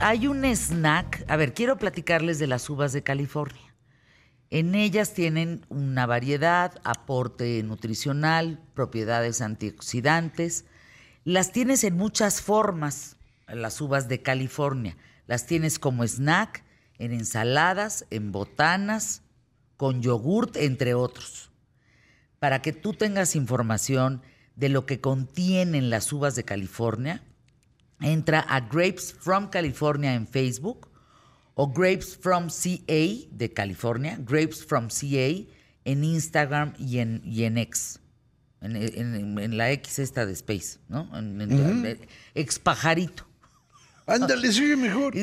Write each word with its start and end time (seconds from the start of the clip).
hay 0.00 0.26
un 0.26 0.44
snack. 0.44 1.24
A 1.28 1.36
ver, 1.36 1.52
quiero 1.52 1.76
platicarles 1.76 2.38
de 2.38 2.46
las 2.46 2.68
uvas 2.70 2.92
de 2.92 3.02
California. 3.02 3.74
En 4.48 4.74
ellas 4.74 5.12
tienen 5.12 5.64
una 5.68 6.06
variedad, 6.06 6.80
aporte 6.82 7.62
nutricional, 7.62 8.60
propiedades 8.74 9.42
antioxidantes. 9.42 10.64
Las 11.24 11.52
tienes 11.52 11.84
en 11.84 11.96
muchas 11.96 12.40
formas, 12.40 13.16
las 13.46 13.80
uvas 13.80 14.08
de 14.08 14.22
California. 14.22 14.96
Las 15.26 15.46
tienes 15.46 15.78
como 15.78 16.02
snack, 16.04 16.64
en 16.98 17.12
ensaladas, 17.12 18.06
en 18.10 18.32
botanas, 18.32 19.22
con 19.76 20.02
yogurt, 20.02 20.56
entre 20.56 20.94
otros. 20.94 21.50
Para 22.38 22.62
que 22.62 22.72
tú 22.72 22.94
tengas 22.94 23.36
información 23.36 24.22
de 24.56 24.70
lo 24.70 24.86
que 24.86 25.00
contienen 25.00 25.90
las 25.90 26.12
uvas 26.12 26.34
de 26.34 26.44
California, 26.44 27.22
entra 28.00 28.40
a 28.40 28.60
Grapes 28.60 29.12
from 29.12 29.48
California 29.48 30.14
en 30.14 30.26
Facebook 30.26 30.88
o 31.54 31.66
Grapes 31.66 32.16
from 32.16 32.48
CA 32.48 33.28
de 33.30 33.52
California, 33.52 34.16
Grapes 34.18 34.64
from 34.64 34.88
CA 34.88 35.46
en 35.84 36.04
Instagram 36.04 36.72
y 36.78 36.98
en, 36.98 37.22
y 37.24 37.44
en 37.44 37.58
X. 37.58 38.00
En, 38.62 39.56
la 39.56 39.70
X 39.72 39.98
esta 39.98 40.26
de 40.26 40.32
Space, 40.32 40.78
¿no? 40.88 41.08
En, 41.16 41.98
Ex 42.34 42.58
pajarito. 42.58 43.26
Ándale, 44.06 44.52
sigue 44.52 44.76
mejor. 44.76 45.14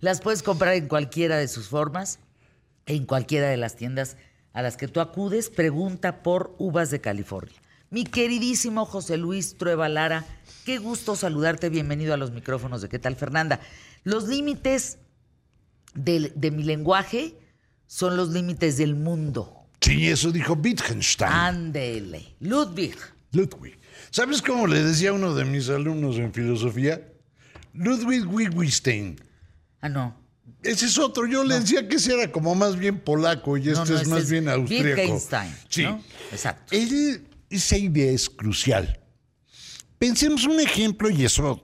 las 0.00 0.20
puedes 0.20 0.42
comprar 0.42 0.74
en 0.74 0.88
cualquiera 0.88 1.36
de 1.36 1.48
sus 1.48 1.68
formas, 1.68 2.18
en 2.86 3.04
cualquiera 3.04 3.48
de 3.48 3.56
las 3.56 3.76
tiendas 3.76 4.16
a 4.52 4.62
las 4.62 4.76
que 4.76 4.88
tú 4.88 5.00
acudes. 5.00 5.50
Pregunta 5.50 6.22
por 6.22 6.54
uvas 6.58 6.90
de 6.90 7.00
California. 7.00 7.60
Mi 7.92 8.04
queridísimo 8.04 8.86
José 8.86 9.16
Luis 9.16 9.56
Trueba 9.58 9.88
Lara, 9.88 10.24
qué 10.64 10.78
gusto 10.78 11.16
saludarte. 11.16 11.70
Bienvenido 11.70 12.14
a 12.14 12.16
los 12.16 12.30
micrófonos 12.30 12.82
de 12.82 12.88
¿Qué 12.88 13.00
tal, 13.00 13.16
Fernanda? 13.16 13.58
Los 14.04 14.28
límites 14.28 14.98
de, 15.94 16.52
mi 16.52 16.62
lenguaje 16.62 17.34
son 17.88 18.16
los 18.16 18.28
límites 18.28 18.76
del 18.76 18.94
mundo. 18.94 19.66
Sí, 19.80 20.08
eso 20.08 20.30
dijo 20.30 20.52
Wittgenstein. 20.52 21.32
Ándele. 21.32 22.36
Ludwig. 22.38 22.94
Ludwig. 23.32 23.76
¿Sabes 24.12 24.40
cómo 24.40 24.68
le 24.68 24.84
decía 24.84 25.12
uno 25.12 25.34
de 25.34 25.44
mis 25.44 25.68
alumnos 25.68 26.16
en 26.16 26.32
filosofía? 26.32 27.02
Ludwig 27.74 28.24
Wittgenstein. 28.32 29.20
Ah, 29.80 29.88
no. 29.88 30.14
Ese 30.62 30.86
es 30.86 30.96
otro. 30.96 31.26
Yo 31.26 31.42
le 31.42 31.58
decía 31.58 31.88
que 31.88 31.96
ese 31.96 32.14
era 32.14 32.30
como 32.30 32.54
más 32.54 32.76
bien 32.76 33.00
polaco 33.00 33.56
y 33.56 33.68
este 33.68 33.94
es 33.96 34.06
más 34.06 34.30
bien 34.30 34.48
austríaco. 34.48 35.00
Wittgenstein. 35.00 35.52
Sí. 35.68 35.86
Exacto. 36.30 36.72
Esa 37.50 37.76
idea 37.76 38.10
es 38.10 38.30
crucial. 38.30 39.00
Pensemos 39.98 40.44
un 40.44 40.60
ejemplo 40.60 41.10
y 41.10 41.24
eso 41.24 41.62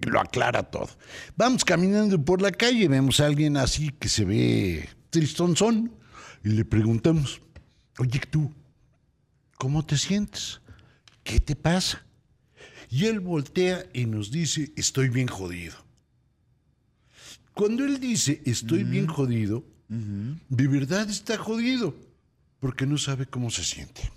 lo 0.00 0.20
aclara 0.20 0.62
todo. 0.64 0.90
Vamos 1.36 1.64
caminando 1.64 2.22
por 2.22 2.42
la 2.42 2.50
calle, 2.50 2.88
vemos 2.88 3.20
a 3.20 3.26
alguien 3.26 3.56
así 3.56 3.90
que 3.90 4.08
se 4.08 4.24
ve 4.24 4.88
tristonzón 5.10 5.92
y 6.44 6.50
le 6.50 6.64
preguntamos, 6.64 7.40
oye 7.98 8.20
tú, 8.30 8.52
¿cómo 9.56 9.84
te 9.84 9.96
sientes? 9.96 10.60
¿Qué 11.22 11.40
te 11.40 11.56
pasa? 11.56 12.04
Y 12.90 13.06
él 13.06 13.20
voltea 13.20 13.86
y 13.92 14.06
nos 14.06 14.30
dice, 14.30 14.72
estoy 14.76 15.08
bien 15.08 15.28
jodido. 15.28 15.76
Cuando 17.54 17.84
él 17.84 18.00
dice, 18.00 18.42
estoy 18.44 18.84
bien 18.84 19.06
jodido, 19.06 19.64
de 19.88 20.66
verdad 20.66 21.08
está 21.08 21.36
jodido, 21.36 21.94
porque 22.58 22.86
no 22.86 22.96
sabe 22.96 23.26
cómo 23.26 23.50
se 23.50 23.64
siente. 23.64 24.10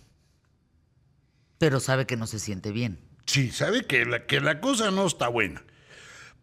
Pero 1.57 1.79
sabe 1.79 2.05
que 2.05 2.17
no 2.17 2.27
se 2.27 2.39
siente 2.39 2.71
bien. 2.71 2.99
Sí, 3.25 3.51
sabe 3.51 3.85
que 3.85 4.05
la, 4.05 4.25
que 4.25 4.41
la 4.41 4.59
cosa 4.59 4.91
no 4.91 5.05
está 5.05 5.27
buena. 5.27 5.63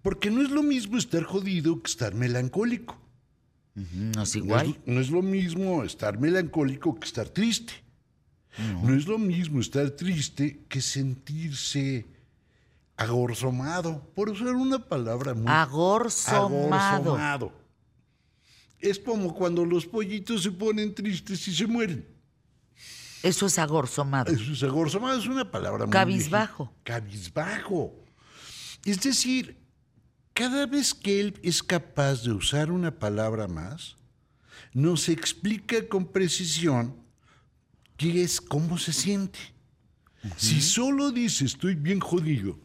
Porque 0.03 0.31
no 0.31 0.43
es 0.43 0.51
lo 0.51 0.63
mismo 0.63 0.97
estar 0.97 1.23
jodido 1.25 1.83
que 1.83 1.91
estar 1.91 2.15
melancólico. 2.15 2.99
no 3.75 4.23
es 4.23 4.35
igual. 4.35 4.79
No 4.87 5.01
es, 5.01 5.11
lo 5.11 5.23
mismo 5.23 5.85
estar 5.85 6.19
melancólico 6.19 6.99
que 6.99 7.07
estar 7.07 7.29
triste. 7.29 7.73
No. 8.83 8.95
es 8.95 9.07
lo 9.07 9.19
mismo 9.19 9.61
estar 9.61 9.91
triste 9.91 10.65
que 10.69 10.81
sentirse 10.81 12.07
agorzomado, 12.97 14.13
por 14.15 14.29
usar 14.29 14.55
una 14.55 14.79
palabra 14.79 15.33
muy... 15.35 15.47
Agorzomado. 15.47 16.75
agorzomado. 16.75 17.53
Es 18.79 18.99
como 18.99 19.35
cuando 19.35 19.65
los 19.65 19.87
pollitos 19.87 20.43
se 20.43 20.51
ponen 20.51 20.95
tristes 20.95 21.47
y 21.49 21.55
se 21.55 21.67
mueren. 21.67 22.07
Eso 23.23 23.47
es 23.47 23.59
agorzomado. 23.59 24.33
Eso 24.33 24.53
es 24.53 24.63
agorzomado, 24.63 25.19
es 25.19 25.27
una 25.27 25.51
palabra 25.51 25.85
muy... 25.85 25.93
Cabizbajo. 25.93 26.73
Cabizbajo. 26.85 27.95
Es 28.85 29.01
decir, 29.01 29.59
cada 30.33 30.67
vez 30.67 30.95
que 30.95 31.21
él 31.21 31.39
es 31.43 31.63
capaz 31.63 32.23
de 32.23 32.33
usar 32.33 32.71
una 32.71 32.99
palabra 32.99 33.47
más, 33.47 33.97
nos 34.73 35.09
explica 35.09 35.87
con 35.89 36.07
precisión 36.07 36.97
qué 37.97 38.23
es, 38.23 38.41
cómo 38.41 38.79
se 38.79 38.93
siente. 38.93 39.39
Si 40.37 40.61
solo 40.61 41.11
dice 41.11 41.45
estoy 41.45 41.75
bien 41.75 42.01
jodido, 42.01 42.59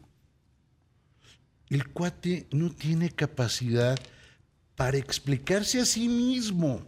el 1.70 1.88
cuate 1.90 2.48
no 2.52 2.70
tiene 2.70 3.10
capacidad 3.10 3.98
para 4.76 4.98
explicarse 4.98 5.80
a 5.80 5.86
sí 5.86 6.08
mismo, 6.08 6.86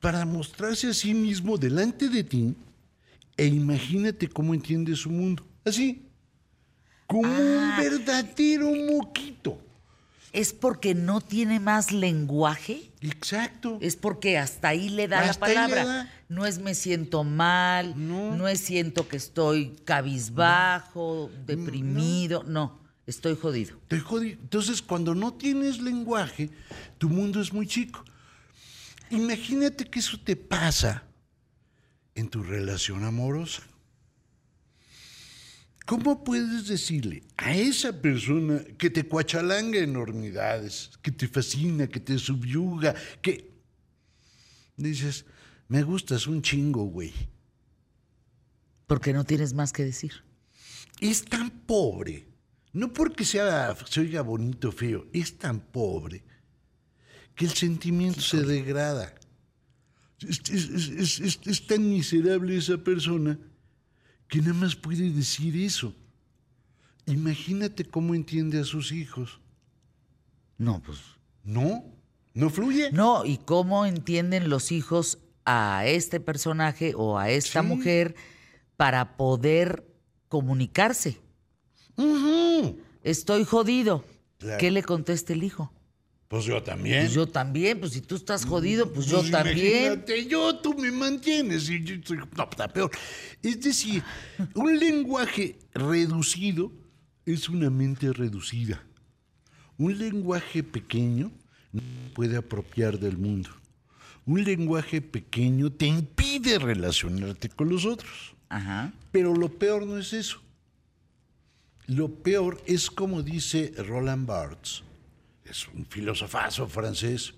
para 0.00 0.24
mostrarse 0.24 0.88
a 0.88 0.94
sí 0.94 1.14
mismo 1.14 1.56
delante 1.56 2.08
de 2.08 2.24
ti, 2.24 2.56
e 3.36 3.46
imagínate 3.46 4.28
cómo 4.28 4.54
entiende 4.54 4.94
su 4.94 5.10
mundo. 5.10 5.46
Así, 5.64 6.08
como 7.06 7.28
un 7.28 7.58
ah. 7.58 7.78
verdadero 7.80 8.70
moquito. 8.74 9.58
¿Es 10.32 10.54
porque 10.54 10.94
no 10.94 11.20
tiene 11.20 11.60
más 11.60 11.92
lenguaje? 11.92 12.90
Exacto. 13.02 13.76
Es 13.82 13.96
porque 13.96 14.38
hasta 14.38 14.68
ahí 14.68 14.88
le 14.88 15.06
da 15.06 15.26
la 15.26 15.34
palabra. 15.34 16.10
No 16.30 16.46
es 16.46 16.58
me 16.58 16.74
siento 16.74 17.22
mal, 17.22 17.94
no. 17.96 18.48
es 18.48 18.60
siento 18.60 19.06
que 19.06 19.18
estoy 19.18 19.76
cabizbajo, 19.84 21.30
deprimido, 21.44 22.44
no. 22.44 22.80
estoy 23.06 23.36
jodido. 23.36 23.76
Estoy 23.82 24.00
jodido. 24.00 24.38
Entonces, 24.40 24.80
cuando 24.80 25.14
no 25.14 25.34
tienes 25.34 25.82
lenguaje, 25.82 26.48
tu 26.96 27.10
mundo 27.10 27.42
es 27.42 27.52
muy 27.52 27.66
chico. 27.66 28.02
Imagínate 29.10 29.84
que 29.84 29.98
eso 29.98 30.18
te 30.18 30.34
pasa 30.34 31.04
en 32.14 32.28
tu 32.28 32.42
relación 32.42 33.04
amorosa. 33.04 33.62
¿Cómo 35.86 36.22
puedes 36.22 36.68
decirle 36.68 37.24
a 37.36 37.56
esa 37.56 38.00
persona 38.00 38.62
que 38.78 38.88
te 38.88 39.04
cuachalanga 39.04 39.78
enormidades, 39.78 40.90
que 41.02 41.10
te 41.10 41.26
fascina, 41.26 41.88
que 41.88 41.98
te 41.98 42.18
subyuga, 42.18 42.94
que 43.20 43.50
dices, 44.76 45.24
me 45.68 45.82
gustas 45.82 46.26
un 46.26 46.40
chingo, 46.40 46.84
güey? 46.84 47.12
Porque 48.86 49.12
no 49.12 49.24
tienes 49.24 49.54
más 49.54 49.72
que 49.72 49.84
decir. 49.84 50.12
Es 51.00 51.24
tan 51.24 51.50
pobre, 51.50 52.28
no 52.72 52.92
porque 52.92 53.24
sea, 53.24 53.76
se 53.88 54.00
oiga 54.00 54.22
bonito 54.22 54.68
o 54.68 54.72
feo, 54.72 55.06
es 55.12 55.36
tan 55.36 55.58
pobre 55.58 56.22
que 57.34 57.44
el 57.46 57.52
sentimiento 57.52 58.20
se 58.20 58.42
degrada. 58.42 59.14
Es 60.24 61.66
tan 61.66 61.88
miserable 61.88 62.56
esa 62.56 62.78
persona 62.78 63.38
que 64.28 64.40
nada 64.40 64.54
más 64.54 64.76
puede 64.76 65.10
decir 65.10 65.56
eso. 65.56 65.94
Imagínate 67.06 67.84
cómo 67.84 68.14
entiende 68.14 68.60
a 68.60 68.64
sus 68.64 68.92
hijos. 68.92 69.40
No, 70.56 70.80
pues. 70.80 70.98
No, 71.44 71.84
no 72.34 72.48
fluye. 72.48 72.92
No, 72.92 73.24
y 73.24 73.38
cómo 73.38 73.84
entienden 73.84 74.48
los 74.48 74.72
hijos 74.72 75.18
a 75.44 75.84
este 75.86 76.20
personaje 76.20 76.94
o 76.96 77.18
a 77.18 77.30
esta 77.30 77.62
mujer 77.62 78.14
para 78.76 79.16
poder 79.16 79.84
comunicarse. 80.28 81.20
Estoy 83.02 83.44
jodido. 83.44 84.04
¿Qué 84.58 84.70
le 84.70 84.82
contesta 84.82 85.32
el 85.32 85.42
hijo? 85.42 85.72
Pues 86.32 86.46
yo 86.46 86.62
también. 86.62 87.02
Pues 87.02 87.12
yo 87.12 87.26
también, 87.26 87.78
pues 87.78 87.92
si 87.92 88.00
tú 88.00 88.14
estás 88.14 88.46
jodido, 88.46 88.90
pues, 88.90 89.04
yo 89.04 89.18
pues 89.18 89.30
también. 89.30 89.58
Imagínate, 89.58 90.26
yo, 90.26 90.56
tú 90.60 90.72
me 90.72 90.90
mantienes 90.90 91.68
y 91.68 91.84
yo 91.84 91.96
soy, 92.02 92.16
no, 92.16 92.48
está 92.50 92.68
peor. 92.68 92.90
Es 93.42 93.60
decir, 93.60 94.02
un 94.54 94.78
lenguaje 94.78 95.58
reducido 95.74 96.72
es 97.26 97.50
una 97.50 97.68
mente 97.68 98.14
reducida. 98.14 98.82
Un 99.76 99.98
lenguaje 99.98 100.62
pequeño 100.62 101.30
no 101.70 101.82
puede 102.14 102.38
apropiar 102.38 102.98
del 102.98 103.18
mundo. 103.18 103.50
Un 104.24 104.42
lenguaje 104.42 105.02
pequeño 105.02 105.70
te 105.70 105.84
impide 105.84 106.58
relacionarte 106.58 107.50
con 107.50 107.68
los 107.68 107.84
otros. 107.84 108.34
Ajá. 108.48 108.94
Pero 109.10 109.34
lo 109.34 109.50
peor 109.50 109.86
no 109.86 109.98
es 109.98 110.14
eso. 110.14 110.40
Lo 111.88 112.08
peor 112.22 112.62
es 112.64 112.90
como 112.90 113.22
dice 113.22 113.74
Roland 113.76 114.26
Barthes 114.26 114.82
es 115.44 115.66
un 115.68 115.84
filosofazo 115.86 116.66
francés, 116.68 117.34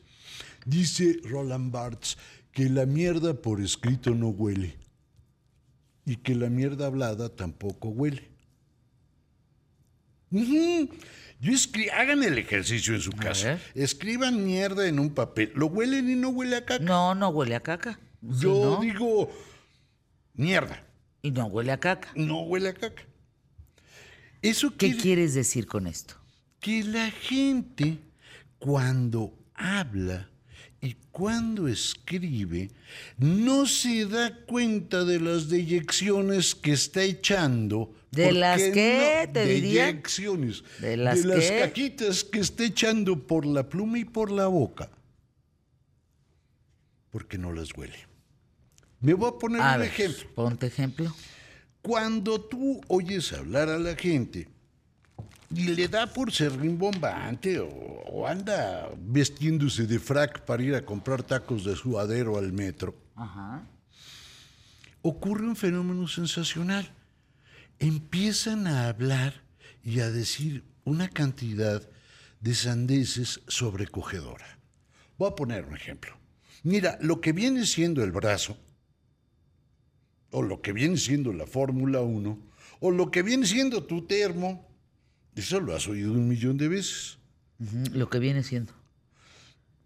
dice 0.67 1.19
Roland 1.25 1.73
Barthes 1.73 2.17
que 2.53 2.69
la 2.69 2.87
mierda 2.87 3.35
por 3.35 3.61
escrito 3.61 4.11
no 4.11 4.29
huele 4.29 4.77
y 6.07 6.17
que 6.17 6.35
la 6.35 6.49
mierda 6.49 6.87
hablada 6.87 7.35
tampoco 7.35 7.89
huele. 7.89 8.31
Ujú. 10.31 10.89
Yo 11.41 11.53
escri- 11.53 11.91
hagan 11.93 12.23
el 12.23 12.39
ejercicio 12.39 12.95
en 12.95 13.01
su 13.01 13.13
casa. 13.13 13.59
Escriban 13.75 14.45
mierda 14.45 14.87
en 14.89 14.99
un 14.99 15.11
papel. 15.15 15.53
Lo 15.55 15.67
huelen 15.67 16.11
y 16.11 16.15
no 16.17 16.31
huele 16.31 16.57
a 16.57 16.65
caca. 16.65 16.83
No, 16.85 17.15
no 17.15 17.29
huele 17.29 17.55
a 17.55 17.61
caca. 17.61 17.99
Sí, 18.23 18.41
Yo 18.43 18.77
¿no? 18.77 18.81
digo 18.81 19.31
mierda. 20.35 20.83
Y 21.23 21.31
no 21.31 21.47
huele 21.47 21.73
a 21.73 21.79
caca. 21.81 22.11
No 22.15 22.43
huele 22.43 22.71
a 22.71 22.75
caca. 22.75 23.03
Eso 24.43 24.71
¿Qué 24.71 24.77
quiere 24.89 24.99
quieres 24.99 25.35
decir 25.35 25.67
con 25.67 25.87
esto? 25.87 26.17
Que 26.65 26.83
la 26.83 27.11
gente 27.11 27.99
cuando 28.59 29.35
habla 29.53 30.31
y 30.81 30.95
cuando 31.13 31.69
escribe 31.69 32.71
no 33.19 33.67
se 33.67 34.07
da 34.07 34.35
cuenta 34.47 35.05
de 35.05 35.21
las 35.21 35.51
deyecciones 35.51 36.55
que 36.55 36.73
está 36.73 37.03
echando. 37.03 37.93
¿De 38.11 38.33
las 38.33 38.63
qué, 38.63 39.29
te 39.31 39.45
diría? 39.45 39.89
Deyecciones. 39.93 40.65
¿De 40.81 40.97
las 40.97 41.21
qué? 41.21 41.59
caquitas 41.61 42.25
que 42.25 42.39
está 42.39 42.65
echando 42.65 43.27
por 43.27 43.45
la 43.45 43.69
pluma 43.69 43.99
y 43.99 44.07
por 44.07 44.31
la 44.31 44.47
boca. 44.47 44.89
Porque 47.11 47.37
no 47.37 47.53
las 47.53 47.77
huele. 47.77 47.99
Me 49.01 49.13
voy 49.13 49.29
a 49.29 49.39
poner 49.39 49.61
A 49.61 49.75
un 49.75 49.81
ver, 49.81 49.89
ejemplo. 49.89 50.31
ponte 50.35 50.67
ejemplo. 50.69 51.15
Cuando 51.83 52.41
tú 52.41 52.81
oyes 52.89 53.35
hablar 53.35 53.69
a 53.69 53.79
la 53.79 53.95
gente 53.97 54.54
y 55.51 55.69
le 55.69 55.89
da 55.89 56.07
por 56.07 56.33
ser 56.33 56.59
rimbombante 56.59 57.59
o, 57.61 57.69
o 57.69 58.27
anda 58.27 58.91
vestiéndose 58.99 59.87
de 59.87 59.99
frac 59.99 60.41
para 60.45 60.63
ir 60.63 60.75
a 60.75 60.85
comprar 60.85 61.23
tacos 61.23 61.65
de 61.65 61.77
suadero 61.77 62.39
al 62.39 62.53
metro, 62.53 62.95
Ajá. 63.15 63.67
ocurre 65.03 65.45
un 65.45 65.57
fenómeno 65.57 66.09
sensacional. 66.09 66.91
Empiezan 67.79 68.67
a 68.67 68.89
hablar 68.89 69.43
y 69.83 70.01
a 70.01 70.11
decir 70.11 70.65
una 70.85 71.09
cantidad 71.09 71.83
de 72.41 72.55
sandeces 72.55 73.41
sobrecogedora. 73.49 74.59
Voy 75.19 75.31
a 75.31 75.35
poner 75.35 75.65
un 75.65 75.77
ejemplo. 75.77 76.13
Mira, 76.63 76.99
lo 77.01 77.21
que 77.21 77.33
viene 77.33 77.67
siendo 77.67 78.03
el 78.03 78.13
brazo, 78.13 78.57
o 80.31 80.43
lo 80.43 80.61
que 80.61 80.73
viene 80.73 80.97
siendo 80.97 81.33
la 81.33 81.47
Fórmula 81.47 82.01
1, 82.01 82.39
o 82.81 82.91
lo 82.91 83.11
que 83.11 83.23
viene 83.23 83.47
siendo 83.47 83.85
tu 83.85 84.07
termo, 84.07 84.74
eso 85.37 85.61
lo 85.61 85.75
has 85.75 85.87
oído 85.89 86.13
un 86.13 86.29
millón 86.29 86.57
de 86.57 86.69
veces. 86.69 87.19
Lo 87.93 88.09
que 88.11 88.19
viene 88.19 88.43
siendo. 88.43 88.73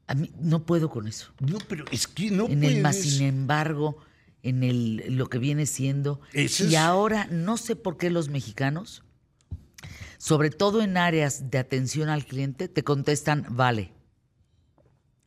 A 0.06 0.14
mí 0.14 0.30
no 0.40 0.64
puedo 0.64 0.88
con 0.90 1.06
eso. 1.06 1.32
No, 1.40 1.58
pero 1.68 1.84
es 1.90 2.06
que 2.06 2.30
no 2.30 2.46
en 2.48 2.60
puedes. 2.60 2.76
el 2.76 2.82
más 2.82 2.96
sin 2.96 3.22
embargo, 3.26 3.98
en 4.42 4.62
el 4.64 5.16
lo 5.16 5.28
que 5.28 5.38
viene 5.38 5.66
siendo. 5.66 6.20
Y 6.32 6.44
es- 6.44 6.74
ahora 6.76 7.26
no 7.30 7.56
sé 7.58 7.76
por 7.76 7.98
qué 7.98 8.08
los 8.10 8.28
mexicanos, 8.30 9.02
sobre 10.16 10.50
todo 10.50 10.80
en 10.82 10.96
áreas 10.96 11.50
de 11.50 11.58
atención 11.58 12.08
al 12.08 12.24
cliente, 12.24 12.68
te 12.68 12.82
contestan 12.84 13.44
vale. 13.50 13.92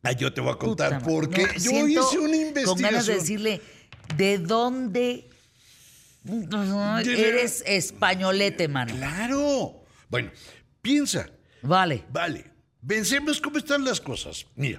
Ah, 0.02 0.12
yo 0.12 0.32
te 0.34 0.40
voy 0.40 0.50
a 0.50 0.54
Puta 0.58 0.66
contar 0.88 0.92
madre. 0.94 1.04
porque 1.06 1.42
No, 1.42 1.52
yo 1.86 1.86
hice 1.86 2.18
una 2.18 2.36
investigación. 2.36 2.64
Con 2.64 2.78
ganas 2.82 3.06
de 3.06 3.14
decirle, 3.14 3.62
¿de 4.16 4.38
dónde 4.38 5.30
eres 7.06 7.62
españolete, 7.66 8.66
mano? 8.66 8.94
Claro. 8.96 9.81
Bueno, 10.12 10.30
piensa, 10.82 11.30
Vale. 11.62 12.04
vale, 12.12 12.44
pensemos 12.86 13.40
cómo 13.40 13.56
están 13.56 13.82
las 13.82 13.98
cosas. 13.98 14.44
Mira, 14.56 14.78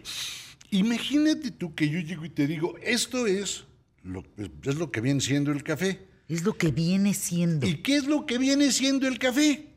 imagínate 0.70 1.50
tú 1.50 1.74
que 1.74 1.90
yo 1.90 2.00
llego 2.00 2.24
y 2.24 2.30
te 2.30 2.46
digo, 2.46 2.76
esto 2.84 3.26
es 3.26 3.66
lo, 4.04 4.24
es 4.38 4.76
lo 4.76 4.92
que 4.92 5.02
viene 5.02 5.22
siendo 5.22 5.52
el 5.52 5.64
café. 5.64 6.08
Es 6.28 6.44
lo 6.44 6.56
que 6.56 6.70
viene 6.70 7.16
siendo. 7.16 7.66
¿Y 7.66 7.82
qué 7.82 7.96
es 7.96 8.06
lo 8.06 8.28
que 8.28 8.38
viene 8.38 8.72
siendo 8.72 9.08
el 9.08 9.18
café? 9.18 9.74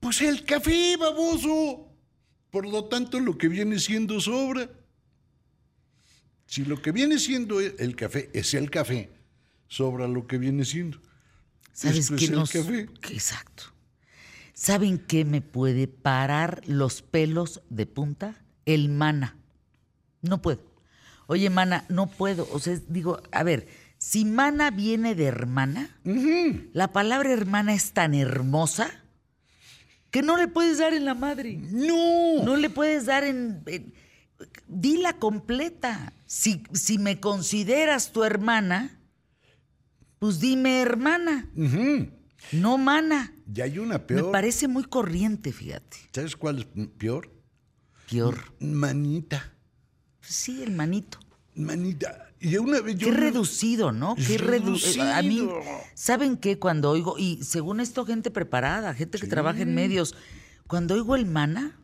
Pues 0.00 0.22
el 0.22 0.42
café, 0.46 0.96
baboso. 0.96 1.92
Por 2.50 2.66
lo 2.66 2.86
tanto, 2.86 3.20
lo 3.20 3.36
que 3.36 3.48
viene 3.48 3.78
siendo 3.78 4.20
sobra. 4.20 4.70
Si 6.46 6.64
lo 6.64 6.80
que 6.80 6.92
viene 6.92 7.18
siendo 7.18 7.60
el 7.60 7.94
café 7.94 8.30
es 8.32 8.54
el 8.54 8.70
café, 8.70 9.10
sobra 9.68 10.08
lo 10.08 10.26
que 10.26 10.38
viene 10.38 10.64
siendo. 10.64 10.98
¿Sabes 11.74 12.10
Esto 12.10 12.16
qué 12.16 12.24
es 12.24 12.30
el 12.30 12.48
café. 12.48 12.88
Exacto. 13.14 13.71
¿Saben 14.54 14.98
qué 14.98 15.24
me 15.24 15.40
puede 15.40 15.88
parar 15.88 16.62
los 16.66 17.02
pelos 17.02 17.62
de 17.70 17.86
punta? 17.86 18.34
El 18.66 18.88
mana. 18.88 19.36
No 20.20 20.40
puedo. 20.42 20.60
Oye, 21.26 21.50
mana, 21.50 21.84
no 21.88 22.08
puedo. 22.08 22.46
O 22.52 22.58
sea, 22.58 22.78
digo, 22.88 23.20
a 23.32 23.42
ver, 23.42 23.66
si 23.98 24.24
mana 24.24 24.70
viene 24.70 25.14
de 25.14 25.24
hermana, 25.24 25.96
la 26.72 26.92
palabra 26.92 27.32
hermana 27.32 27.72
es 27.74 27.92
tan 27.92 28.14
hermosa 28.14 28.90
que 30.10 30.22
no 30.22 30.36
le 30.36 30.48
puedes 30.48 30.78
dar 30.78 30.92
en 30.92 31.04
la 31.06 31.14
madre. 31.14 31.58
No. 31.70 32.42
No 32.44 32.56
le 32.56 32.68
puedes 32.70 33.06
dar 33.06 33.24
en... 33.24 33.62
en- 33.66 33.94
dila 34.66 35.14
completa. 35.14 36.12
Si, 36.26 36.62
si 36.72 36.98
me 36.98 37.20
consideras 37.20 38.12
tu 38.12 38.24
hermana, 38.24 38.98
pues 40.18 40.40
dime 40.40 40.80
hermana. 40.82 41.48
No 42.50 42.78
mana. 42.78 43.32
Y 43.54 43.60
hay 43.60 43.78
una 43.78 43.94
Me 43.94 44.00
peor. 44.00 44.32
parece 44.32 44.66
muy 44.68 44.84
corriente, 44.84 45.52
fíjate. 45.52 45.96
¿Sabes 46.12 46.34
cuál 46.36 46.58
es 46.60 46.88
peor? 46.98 47.30
Peor. 48.10 48.54
Manita. 48.60 49.54
Sí, 50.20 50.62
el 50.62 50.72
manito. 50.72 51.18
Manita. 51.54 52.28
Y 52.40 52.56
una 52.56 52.80
vez 52.80 52.96
yo. 52.96 53.08
Qué 53.08 53.14
reducido, 53.14 53.92
¿no? 53.92 54.14
Qué 54.16 54.38
redu- 54.38 54.46
Reducido. 54.46 55.12
A 55.12 55.22
mí, 55.22 55.48
¿saben 55.94 56.36
qué? 56.36 56.58
Cuando 56.58 56.90
oigo, 56.90 57.16
y 57.18 57.42
según 57.44 57.80
esto, 57.80 58.04
gente 58.04 58.30
preparada, 58.30 58.94
gente 58.94 59.18
que 59.18 59.26
trabaja 59.28 59.60
en 59.60 59.74
medios, 59.74 60.14
cuando 60.66 60.94
oigo 60.94 61.14
el 61.16 61.26
mana 61.26 61.78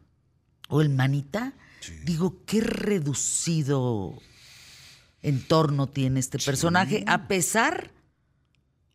o 0.69 0.81
el 0.81 0.89
manita, 0.91 1.55
digo, 2.05 2.43
qué 2.45 2.61
reducido 2.61 4.19
entorno 5.23 5.87
tiene 5.89 6.21
este 6.21 6.39
personaje, 6.39 7.05
a 7.07 7.29
pesar 7.29 7.93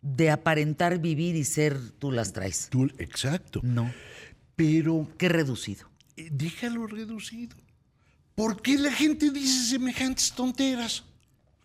de 0.04 0.30
aparentar 0.30 1.00
vivir 1.00 1.36
y 1.36 1.44
ser 1.46 1.80
tú 1.98 2.12
las 2.12 2.32
traes. 2.34 2.68
Tú- 2.70 2.92
exacto. 3.00 3.62
No, 3.64 3.92
Pero 4.56 5.08
qué 5.18 5.30
reducido. 5.30 5.90
eh, 6.18 6.28
déjalo 6.32 6.86
reducido. 6.86 7.56
¿Por 8.36 8.62
qué 8.62 8.78
la 8.78 8.92
gente 8.92 9.32
dice 9.32 9.70
semejantes 9.72 10.32
tonteras? 10.34 11.04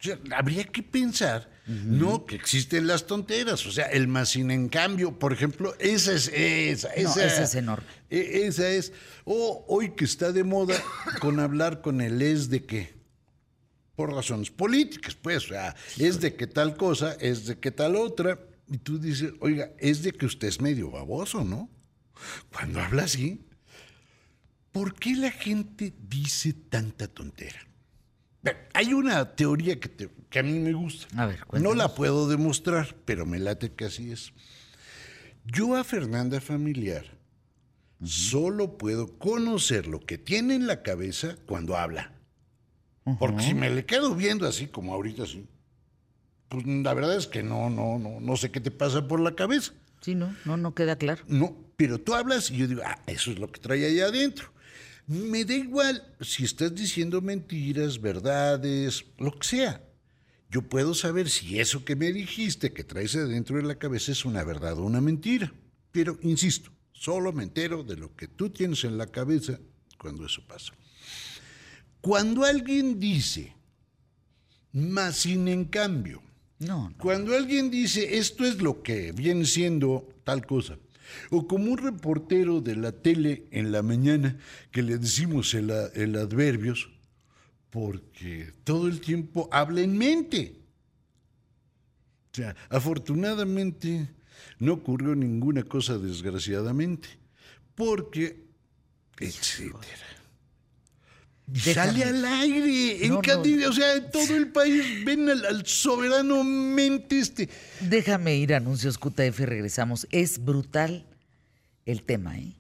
O 0.01 0.03
sea, 0.03 0.19
habría 0.37 0.65
que 0.65 0.83
pensar, 0.83 1.51
no, 1.67 2.25
que 2.25 2.37
existen 2.37 2.87
las 2.87 3.07
tonteras. 3.07 3.67
O 3.67 3.73
sea, 3.73 3.87
el 3.87 4.07
más 4.07 4.29
sin 4.31 4.51
en 4.53 4.69
cambio, 4.69 5.19
por 5.19 5.33
ejemplo, 5.33 5.75
esa 5.81 6.13
es 6.13 6.29
esa, 6.29 6.89
No, 6.89 6.95
esa, 6.95 7.27
esa 7.27 7.43
es 7.43 7.55
enorme. 7.57 7.87
e- 8.09 8.43
esa 8.47 8.69
es. 8.71 8.93
O 9.25 9.65
hoy 9.69 9.91
que 9.97 10.05
está 10.05 10.31
de 10.33 10.45
moda 10.45 10.77
con 11.21 11.41
hablar 11.41 11.81
con 11.83 12.01
el 12.01 12.23
es 12.23 12.49
de 12.49 12.65
qué. 12.65 12.95
Por 13.99 14.13
razones 14.15 14.49
políticas, 14.53 15.17
pues. 15.17 15.47
O 15.47 15.49
sea, 15.49 15.75
es 15.99 16.21
de 16.21 16.37
que 16.37 16.47
tal 16.47 16.77
cosa, 16.77 17.15
es 17.21 17.47
de 17.47 17.59
que 17.59 17.73
tal 17.73 17.97
otra. 17.97 18.39
Y 18.71 18.79
tú 18.79 18.97
dices, 19.01 19.33
oiga, 19.41 19.73
es 19.81 20.05
de 20.05 20.13
que 20.13 20.25
usted 20.25 20.47
es 20.47 20.61
medio 20.61 20.89
baboso, 20.93 21.43
¿no? 21.43 21.69
Cuando 22.53 22.81
habla 22.81 23.03
así, 23.03 23.45
¿por 24.71 24.95
qué 24.95 25.17
la 25.17 25.33
gente 25.33 25.93
dice 25.99 26.53
tanta 26.53 27.09
tontera? 27.09 27.59
Hay 28.73 28.95
una 28.95 29.35
teoría 29.35 29.81
que, 29.81 29.89
te- 29.89 30.11
que 30.31 30.39
a 30.39 30.43
mí 30.45 30.53
me 30.61 30.73
gusta. 30.75 31.09
A 31.21 31.27
ver, 31.27 31.41
no 31.61 31.75
la 31.75 31.93
puedo 31.97 32.29
demostrar, 32.29 32.95
pero 33.05 33.27
me 33.27 33.41
late 33.41 33.73
que 33.73 33.87
así 33.87 34.13
es. 34.13 34.33
Yo 35.45 35.75
a 35.75 35.83
Fernanda 35.83 36.41
Familiar 36.41 37.05
solo 38.05 38.79
puedo 38.79 39.19
conocer 39.19 39.89
lo 39.89 39.99
que 39.99 40.19
tiene 40.19 40.55
en 40.55 40.69
la 40.69 40.83
cabeza 40.85 41.35
cuando 41.47 41.77
habla. 41.77 42.13
Porque 43.19 43.43
si 43.43 43.55
me 43.55 43.71
le 43.71 43.85
quedo 43.85 44.15
viendo 44.15 44.47
así 44.47 44.67
como 44.67 44.93
ahorita 44.93 45.23
así, 45.23 45.47
pues 46.49 46.67
la 46.67 46.95
verdad 46.95 47.17
es 47.17 47.27
que 47.27 47.43
no, 47.43 47.71
no, 47.71 47.99
no, 47.99 48.21
no 48.21 48.37
sé 48.37 48.51
qué 48.51 48.61
te 48.61 48.71
pasa 48.71 49.07
por 49.07 49.21
la 49.21 49.35
cabeza. 49.35 49.73
Sí, 50.01 50.15
no, 50.15 50.35
no, 50.45 50.57
no 50.57 50.75
queda 50.75 50.97
claro. 50.97 51.23
No, 51.27 51.57
pero 51.77 51.99
tú 51.99 52.15
hablas 52.15 52.51
y 52.51 52.57
yo 52.57 52.67
digo, 52.67 52.83
ah, 52.85 52.99
eso 53.07 53.31
es 53.31 53.39
lo 53.39 53.51
que 53.51 53.61
trae 53.61 53.85
allá 53.85 54.07
adentro. 54.07 54.53
Me 55.07 55.45
da 55.45 55.55
igual 55.55 56.05
si 56.21 56.45
estás 56.45 56.75
diciendo 56.75 57.21
mentiras, 57.21 58.01
verdades, 58.01 59.05
lo 59.19 59.33
que 59.33 59.47
sea. 59.47 59.83
Yo 60.51 60.63
puedo 60.63 60.95
saber 60.95 61.29
si 61.29 61.61
eso 61.61 61.85
que 61.85 61.97
me 61.97 62.13
dijiste 62.13 62.73
que 62.73 62.85
traes 62.85 63.17
adentro 63.17 63.57
de 63.57 63.63
la 63.63 63.77
cabeza 63.77 64.13
es 64.13 64.25
una 64.25 64.45
verdad 64.45 64.79
o 64.79 64.85
una 64.85 65.01
mentira. 65.01 65.53
Pero, 65.93 66.19
insisto, 66.23 66.71
solo 66.93 67.33
me 67.33 67.43
entero 67.43 67.83
de 67.85 67.97
lo 67.97 68.15
que 68.17 68.29
tú 68.29 68.51
tienes 68.51 68.85
en 68.85 68.97
la 68.97 69.07
cabeza 69.07 69.59
cuando 69.99 70.25
eso 70.25 70.43
pasa. 70.47 70.73
Cuando 72.09 72.47
alguien 72.47 72.99
dice, 72.99 73.53
más 74.73 75.15
sin 75.17 75.47
en 75.47 75.67
cambio, 75.67 76.23
No, 76.59 76.89
no. 76.89 76.97
cuando 76.97 77.37
alguien 77.37 77.71
dice 77.71 78.17
esto 78.17 78.47
es 78.47 78.63
lo 78.63 78.83
que 78.83 79.13
viene 79.13 79.45
siendo 79.45 80.09
tal 80.25 80.47
cosa, 80.47 80.79
o 81.31 81.47
como 81.47 81.71
un 81.71 81.77
reportero 81.77 82.63
de 82.63 82.77
la 82.77 82.93
tele 82.93 83.45
en 83.51 83.73
la 83.73 83.83
mañana 83.83 84.39
que 84.71 84.83
le 84.83 84.97
decimos 84.97 85.53
el, 85.53 85.71
el 85.95 86.17
adverbios, 86.17 86.89
porque 87.69 88.55
todo 88.65 88.89
el 88.89 89.03
tiempo 89.03 89.47
habla 89.53 89.83
en 89.83 89.99
mente. 89.99 90.57
O 92.33 92.37
sea, 92.37 92.57
afortunadamente 92.71 94.09
no 94.59 94.73
ocurrió 94.73 95.15
ninguna 95.15 95.63
cosa 95.63 95.99
desgraciadamente, 95.99 97.11
porque, 97.75 98.47
etcétera. 99.19 100.18
Y 101.51 101.61
Déjame. 101.61 101.91
sale 101.93 102.05
al 102.05 102.25
aire, 102.27 103.05
en 103.05 103.09
No, 103.09 103.15
no. 103.17 103.23
cadena, 103.23 103.69
o 103.69 103.73
sea, 103.73 103.95
en 103.95 104.11
todo 104.11 104.37
el 104.37 104.49
país 104.49 104.83
ven 105.05 105.29
al, 105.31 105.47
al 105.47 105.65
soberano 105.67 106.45
mente 106.45 107.19
este. 107.21 107.49
Déjame 107.81 108.37
ir 108.37 108.53
a 108.53 108.59
anuncios 108.59 108.99
QTF, 108.99 109.39
regresamos. 109.41 110.07
Es 110.11 110.45
brutal 110.45 111.07
el 111.87 112.03
tema, 112.03 112.39
¿eh? 112.39 112.55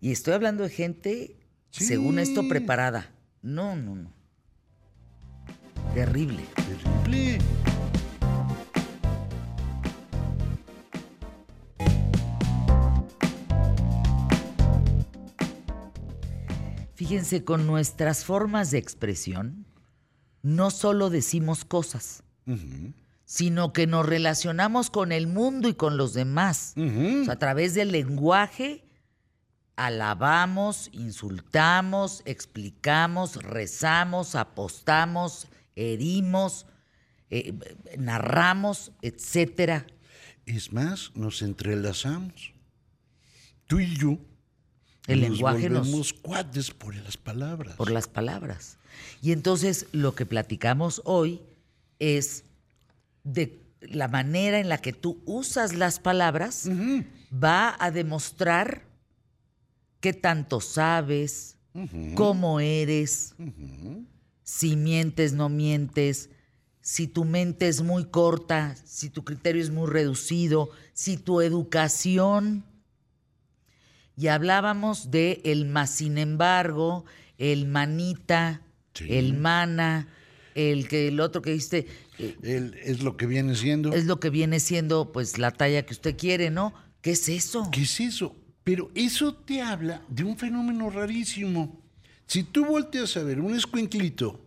Y 0.00 0.12
estoy 0.12 0.32
hablando 0.34 0.62
de 0.64 0.70
gente, 0.70 1.36
Sí. 1.70 1.84
según 1.84 2.18
esto, 2.18 2.48
preparada. 2.48 3.12
No, 3.42 3.76
no, 3.76 3.94
no. 3.96 4.12
Terrible. 5.94 6.42
Terrible. 6.54 7.38
Fíjense, 16.96 17.44
con 17.44 17.66
nuestras 17.66 18.24
formas 18.24 18.70
de 18.70 18.78
expresión, 18.78 19.66
no 20.42 20.70
solo 20.70 21.10
decimos 21.10 21.66
cosas, 21.66 22.22
sino 23.26 23.74
que 23.74 23.86
nos 23.86 24.06
relacionamos 24.06 24.88
con 24.88 25.12
el 25.12 25.26
mundo 25.26 25.68
y 25.68 25.74
con 25.74 25.98
los 25.98 26.14
demás. 26.14 26.72
O 26.74 27.24
sea, 27.24 27.34
a 27.34 27.38
través 27.38 27.74
del 27.74 27.92
lenguaje, 27.92 28.86
alabamos, 29.76 30.88
insultamos, 30.92 32.22
explicamos, 32.24 33.36
rezamos, 33.42 34.34
apostamos, 34.34 35.48
herimos, 35.74 36.64
eh, 37.28 37.52
narramos, 37.98 38.92
etcétera. 39.02 39.86
Es 40.46 40.72
más, 40.72 41.12
nos 41.14 41.42
entrelazamos. 41.42 42.54
Tú 43.66 43.80
y 43.80 43.94
yo. 43.96 44.18
El 45.06 45.20
nos 45.20 45.30
lenguaje 45.30 45.68
nos- 45.70 46.12
cuates 46.12 46.70
por 46.70 46.94
las 46.94 47.16
palabras. 47.16 47.76
por 47.76 47.90
las 47.90 48.08
palabras. 48.08 48.76
Y 49.22 49.32
entonces 49.32 49.86
lo 49.92 50.14
que 50.14 50.26
platicamos 50.26 51.02
hoy 51.04 51.42
es 51.98 52.44
de 53.24 53.60
la 53.80 54.08
manera 54.08 54.58
en 54.58 54.68
la 54.68 54.78
que 54.78 54.92
tú 54.92 55.20
usas 55.26 55.74
las 55.74 56.00
palabras 56.00 56.68
va 57.32 57.76
a 57.78 57.90
demostrar 57.90 58.82
qué 60.00 60.12
tanto 60.12 60.60
sabes, 60.60 61.56
cómo 62.14 62.58
eres, 62.60 63.34
si 64.42 64.76
mientes, 64.76 65.32
no 65.32 65.48
mientes, 65.48 66.30
si 66.80 67.06
tu 67.06 67.24
mente 67.24 67.68
es 67.68 67.82
muy 67.82 68.04
corta, 68.06 68.76
si 68.84 69.10
tu 69.10 69.24
criterio 69.24 69.60
es 69.62 69.70
muy 69.70 69.88
reducido, 69.90 70.70
si 70.94 71.16
tu 71.16 71.40
educación 71.40 72.64
y 74.16 74.28
hablábamos 74.28 75.10
de 75.10 75.40
el 75.44 75.66
más 75.66 75.90
sin 75.90 76.18
embargo, 76.18 77.04
el 77.38 77.66
manita, 77.66 78.62
Sí. 78.94 79.06
el 79.10 79.34
mana, 79.34 80.08
el 80.54 80.88
que 80.88 81.08
el 81.08 81.20
otro 81.20 81.42
que 81.42 81.50
dijiste 81.50 81.86
eh, 82.18 82.70
es 82.82 83.02
lo 83.02 83.18
que 83.18 83.26
viene 83.26 83.54
siendo. 83.54 83.92
es 83.92 84.06
lo 84.06 84.18
que 84.20 84.30
viene 84.30 84.58
siendo 84.58 85.12
pues 85.12 85.36
la 85.36 85.50
talla 85.50 85.84
que 85.84 85.92
usted 85.92 86.16
quiere, 86.16 86.50
¿no? 86.50 86.72
¿Qué 87.02 87.10
es 87.10 87.28
eso? 87.28 87.68
¿Qué 87.70 87.82
es 87.82 88.00
eso? 88.00 88.34
Pero 88.64 88.90
eso 88.94 89.34
te 89.34 89.60
habla 89.60 90.02
de 90.08 90.24
un 90.24 90.36
fenómeno 90.38 90.88
rarísimo. 90.88 91.82
Si 92.26 92.42
tú 92.42 92.64
volteas 92.64 93.16
a 93.18 93.22
ver 93.22 93.38
un 93.38 93.54
escuinclito 93.54 94.40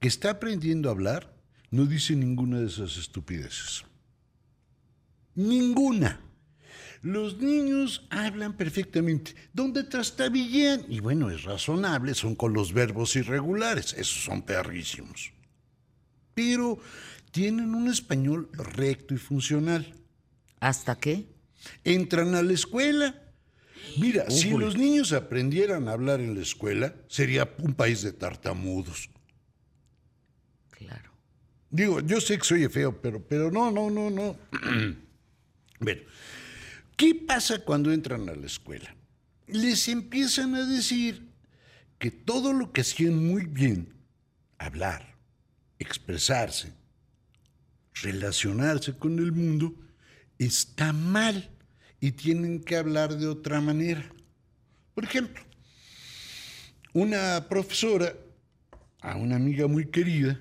que 0.00 0.08
está 0.08 0.30
aprendiendo 0.30 0.88
a 0.88 0.92
hablar, 0.92 1.32
no 1.70 1.86
dice 1.86 2.16
ninguna 2.16 2.58
de 2.58 2.66
esas 2.66 2.96
estupideces. 2.96 3.84
Ninguna. 5.34 6.20
Los 7.02 7.38
niños 7.38 8.06
hablan 8.10 8.56
perfectamente. 8.56 9.34
Donde 9.52 9.84
trastabillean, 9.84 10.86
y 10.88 11.00
bueno, 11.00 11.30
es 11.30 11.42
razonable, 11.42 12.14
son 12.14 12.36
con 12.36 12.52
los 12.52 12.72
verbos 12.72 13.16
irregulares. 13.16 13.92
Esos 13.92 14.24
son 14.24 14.42
perrísimos. 14.42 15.32
Pero 16.34 16.78
tienen 17.32 17.74
un 17.74 17.88
español 17.88 18.48
recto 18.52 19.14
y 19.14 19.18
funcional 19.18 19.94
¿Hasta 20.62 20.96
qué? 20.96 21.26
entran 21.82 22.36
a 22.36 22.42
la 22.42 22.52
escuela. 22.52 23.20
Mira, 23.98 24.30
si 24.30 24.50
los 24.50 24.76
niños 24.76 25.12
aprendieran 25.12 25.88
a 25.88 25.92
hablar 25.92 26.20
en 26.20 26.36
la 26.36 26.42
escuela, 26.42 26.94
sería 27.08 27.52
un 27.58 27.74
país 27.74 28.02
de 28.02 28.12
tartamudos. 28.12 29.10
Claro. 30.70 31.10
Digo, 31.68 31.98
yo 31.98 32.20
sé 32.20 32.38
que 32.38 32.44
soy 32.44 32.68
feo, 32.68 33.02
pero, 33.02 33.20
pero 33.26 33.50
no, 33.50 33.72
no, 33.72 33.90
no, 33.90 34.08
no. 34.08 34.36
bueno, 35.80 36.02
¿qué 36.96 37.14
pasa 37.14 37.64
cuando 37.64 37.92
entran 37.92 38.28
a 38.28 38.34
la 38.34 38.46
escuela? 38.46 38.94
Les 39.46 39.88
empiezan 39.88 40.54
a 40.54 40.64
decir 40.64 41.28
que 41.98 42.10
todo 42.10 42.52
lo 42.52 42.72
que 42.72 42.80
hacían 42.80 43.26
muy 43.26 43.46
bien, 43.46 43.94
hablar, 44.58 45.16
expresarse, 45.78 46.72
relacionarse 47.94 48.96
con 48.96 49.18
el 49.18 49.32
mundo, 49.32 49.74
está 50.38 50.92
mal 50.92 51.50
y 52.00 52.12
tienen 52.12 52.62
que 52.62 52.76
hablar 52.76 53.16
de 53.16 53.28
otra 53.28 53.60
manera. 53.60 54.04
Por 54.94 55.04
ejemplo, 55.04 55.42
una 56.92 57.46
profesora 57.48 58.14
a 59.00 59.16
una 59.16 59.36
amiga 59.36 59.66
muy 59.66 59.86
querida 59.86 60.40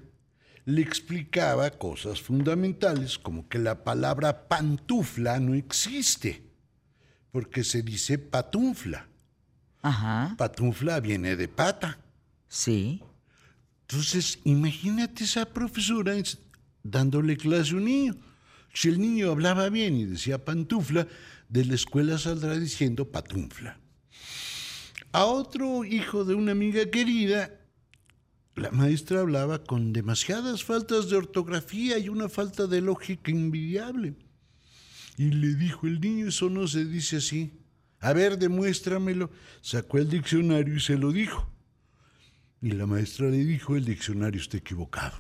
le 0.66 0.82
explicaba 0.82 1.70
cosas 1.72 2.22
fundamentales 2.22 3.18
como 3.18 3.48
que 3.50 3.60
la 3.60 3.84
palabra 3.84 4.48
pantufla 4.48 5.40
no 5.40 5.56
existe, 5.56 6.44
porque 7.32 7.64
se 7.64 7.82
dice 7.82 8.18
patunfla. 8.20 9.08
Ajá. 9.82 10.36
Patunfla 10.38 11.00
viene 11.00 11.36
de 11.36 11.48
pata. 11.48 12.00
Sí. 12.48 13.02
Entonces, 13.88 14.40
imagínate 14.44 15.24
esa 15.24 15.46
profesora 15.46 16.14
dándole 16.84 17.38
clase 17.38 17.74
a 17.74 17.78
un 17.78 17.86
niño. 17.86 18.16
Si 18.74 18.88
el 18.88 19.02
niño 19.02 19.32
hablaba 19.32 19.70
bien 19.70 19.96
y 19.96 20.06
decía 20.06 20.46
pantufla, 20.46 21.08
de 21.50 21.66
la 21.66 21.76
escuela 21.76 22.18
saldrá 22.18 22.58
diciendo 22.58 23.12
patunfla. 23.12 23.78
A 25.12 25.26
otro 25.26 25.84
hijo 25.84 26.24
de 26.24 26.36
una 26.36 26.54
amiga 26.54 26.90
querida, 26.90 27.52
la 28.56 28.70
maestra 28.72 29.22
hablaba 29.22 29.64
con 29.64 29.94
demasiadas 29.94 30.64
faltas 30.64 31.10
de 31.10 31.16
ortografía 31.16 31.98
y 31.98 32.10
una 32.10 32.28
falta 32.28 32.68
de 32.68 32.82
lógica 32.82 33.32
envidiable. 33.32 34.16
Y 35.18 35.32
le 35.32 35.56
dijo 35.56 35.88
el 35.88 36.02
niño, 36.02 36.28
eso 36.28 36.50
no 36.50 36.68
se 36.68 36.86
dice 36.86 37.18
así. 37.18 37.54
A 38.00 38.14
ver, 38.14 38.38
demuéstramelo. 38.38 39.30
Sacó 39.62 40.00
el 40.00 40.10
diccionario 40.10 40.76
y 40.76 40.80
se 40.80 40.98
lo 40.98 41.12
dijo. 41.12 41.48
Y 42.62 42.72
la 42.72 42.86
maestra 42.86 43.30
le 43.30 43.44
dijo, 43.46 43.76
el 43.76 43.86
diccionario 43.86 44.42
está 44.42 44.58
equivocado. 44.58 45.18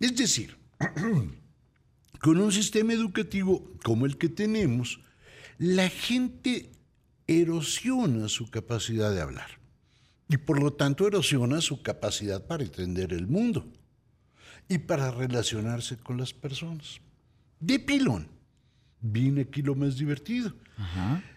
Es 0.00 0.16
decir, 0.16 0.56
con 2.20 2.38
un 2.38 2.52
sistema 2.52 2.92
educativo 2.92 3.70
como 3.84 4.06
el 4.06 4.16
que 4.16 4.28
tenemos, 4.28 5.00
la 5.58 5.88
gente 5.90 6.72
erosiona 7.26 8.28
su 8.28 8.50
capacidad 8.50 9.12
de 9.12 9.20
hablar 9.20 9.61
y 10.32 10.38
por 10.38 10.58
lo 10.62 10.72
tanto 10.72 11.06
erosiona 11.06 11.60
su 11.60 11.82
capacidad 11.82 12.46
para 12.46 12.64
entender 12.64 13.12
el 13.12 13.26
mundo 13.26 13.66
y 14.66 14.78
para 14.78 15.10
relacionarse 15.10 15.98
con 15.98 16.16
las 16.16 16.32
personas. 16.32 17.00
De 17.60 17.78
pilón, 17.78 18.28
viene 19.02 19.42
aquí 19.42 19.60
lo 19.60 19.74
más 19.74 19.98
divertido. 19.98 20.54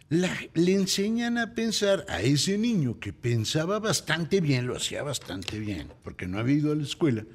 La- 0.07 0.33
le 0.53 0.73
enseñan 0.75 1.37
a 1.37 1.53
pensar 1.55 2.05
a 2.07 2.21
ese 2.21 2.57
niño 2.57 2.97
que 3.01 3.11
pensaba 3.11 3.79
bastante 3.79 4.39
bien, 4.39 4.65
lo 4.65 4.77
hacía 4.77 5.03
bastante 5.03 5.59
bien, 5.59 5.91
porque 6.03 6.25
no 6.25 6.39
había 6.39 6.55
ido 6.55 6.71
a 6.71 6.75
la 6.75 6.83
escuela, 6.83 7.25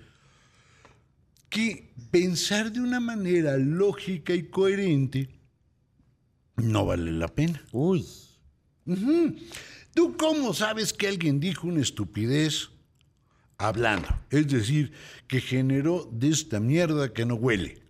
que 1.50 1.92
pensar 2.10 2.72
de 2.72 2.80
una 2.80 3.00
manera 3.00 3.58
lógica 3.58 4.32
y 4.32 4.44
coherente 4.44 5.28
no 6.56 6.86
vale 6.86 7.12
la 7.12 7.28
pena. 7.28 7.60
Uy. 7.72 8.06
¿Tú 9.94 10.16
cómo 10.16 10.54
sabes 10.54 10.92
que 10.92 11.08
alguien 11.08 11.40
dijo 11.40 11.66
una 11.66 11.80
estupidez 11.80 12.70
hablando? 13.58 14.08
Es 14.30 14.48
decir, 14.48 14.92
que 15.26 15.40
generó 15.40 16.08
de 16.12 16.28
esta 16.28 16.60
mierda 16.60 17.12
que 17.12 17.26
no 17.26 17.34
huele. 17.34 17.82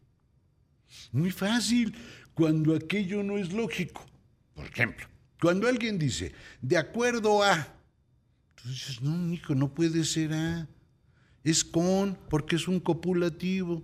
Muy 1.12 1.30
fácil, 1.30 1.94
cuando 2.34 2.74
aquello 2.74 3.22
no 3.22 3.36
es 3.36 3.52
lógico. 3.52 4.06
Por 4.54 4.66
ejemplo, 4.66 5.06
cuando 5.40 5.68
alguien 5.68 5.98
dice, 5.98 6.32
de 6.60 6.76
acuerdo 6.76 7.42
a, 7.42 7.68
tú 8.54 8.68
dices, 8.68 9.00
no, 9.00 9.32
hijo, 9.32 9.54
no 9.54 9.72
puede 9.72 10.04
ser 10.04 10.32
a. 10.32 10.68
Es 11.42 11.64
con, 11.64 12.18
porque 12.28 12.56
es 12.56 12.68
un 12.68 12.80
copulativo. 12.80 13.82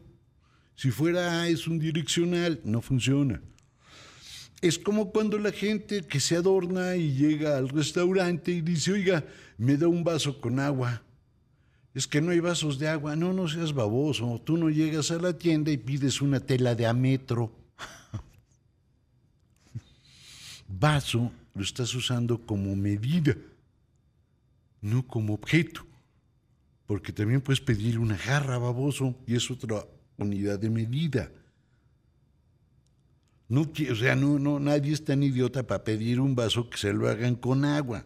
Si 0.74 0.90
fuera 0.90 1.40
a, 1.40 1.48
es 1.48 1.66
un 1.66 1.78
direccional, 1.78 2.60
no 2.64 2.82
funciona. 2.82 3.40
Es 4.60 4.78
como 4.78 5.10
cuando 5.10 5.38
la 5.38 5.52
gente 5.52 6.02
que 6.02 6.18
se 6.18 6.36
adorna 6.36 6.96
y 6.96 7.12
llega 7.12 7.58
al 7.58 7.68
restaurante 7.68 8.52
y 8.52 8.62
dice, 8.62 8.92
oiga, 8.92 9.24
me 9.58 9.76
da 9.76 9.88
un 9.88 10.02
vaso 10.02 10.40
con 10.40 10.58
agua. 10.58 11.02
Es 11.94 12.06
que 12.06 12.20
no 12.20 12.30
hay 12.30 12.40
vasos 12.40 12.78
de 12.78 12.88
agua. 12.88 13.16
No, 13.16 13.32
no 13.32 13.48
seas 13.48 13.72
baboso. 13.72 14.40
Tú 14.44 14.56
no 14.56 14.68
llegas 14.68 15.10
a 15.10 15.18
la 15.18 15.36
tienda 15.36 15.70
y 15.70 15.76
pides 15.76 16.20
una 16.20 16.40
tela 16.40 16.74
de 16.74 16.86
a 16.86 16.92
metro. 16.92 17.52
vaso 20.68 21.32
lo 21.54 21.62
estás 21.62 21.94
usando 21.94 22.44
como 22.44 22.76
medida, 22.76 23.34
no 24.82 25.06
como 25.06 25.34
objeto. 25.34 25.86
Porque 26.86 27.12
también 27.12 27.40
puedes 27.40 27.60
pedir 27.60 27.98
una 27.98 28.16
jarra, 28.16 28.58
baboso, 28.58 29.16
y 29.26 29.34
es 29.34 29.50
otra 29.50 29.84
unidad 30.18 30.58
de 30.58 30.70
medida. 30.70 31.30
No, 33.48 33.60
o 33.62 33.94
sea, 33.94 34.16
no, 34.16 34.38
no, 34.38 34.58
nadie 34.58 34.92
es 34.92 35.04
tan 35.04 35.22
idiota 35.22 35.66
para 35.66 35.84
pedir 35.84 36.20
un 36.20 36.34
vaso 36.34 36.68
que 36.68 36.76
se 36.78 36.92
lo 36.92 37.08
hagan 37.08 37.36
con 37.36 37.64
agua. 37.64 38.04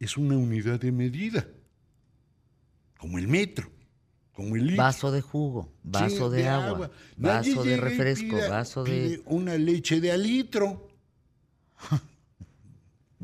Es 0.00 0.16
una 0.16 0.36
unidad 0.36 0.80
de 0.80 0.90
medida. 0.92 1.46
Como 2.98 3.18
el 3.18 3.28
metro, 3.28 3.70
como 4.32 4.56
el 4.56 4.66
litro. 4.68 4.82
Vaso 4.82 5.10
de 5.12 5.20
jugo, 5.20 5.72
vaso 5.82 6.30
Sí, 6.30 6.36
de, 6.36 6.48
agua, 6.48 6.90
vaso 7.16 7.64
de 7.64 7.76
refresco, 7.76 8.36
pida- 8.36 8.48
vaso 8.48 8.84
de... 8.84 8.90
pide 8.90 9.22
una 9.26 9.56
leche 9.58 10.00
de 10.00 10.10
alitro. 10.12 10.88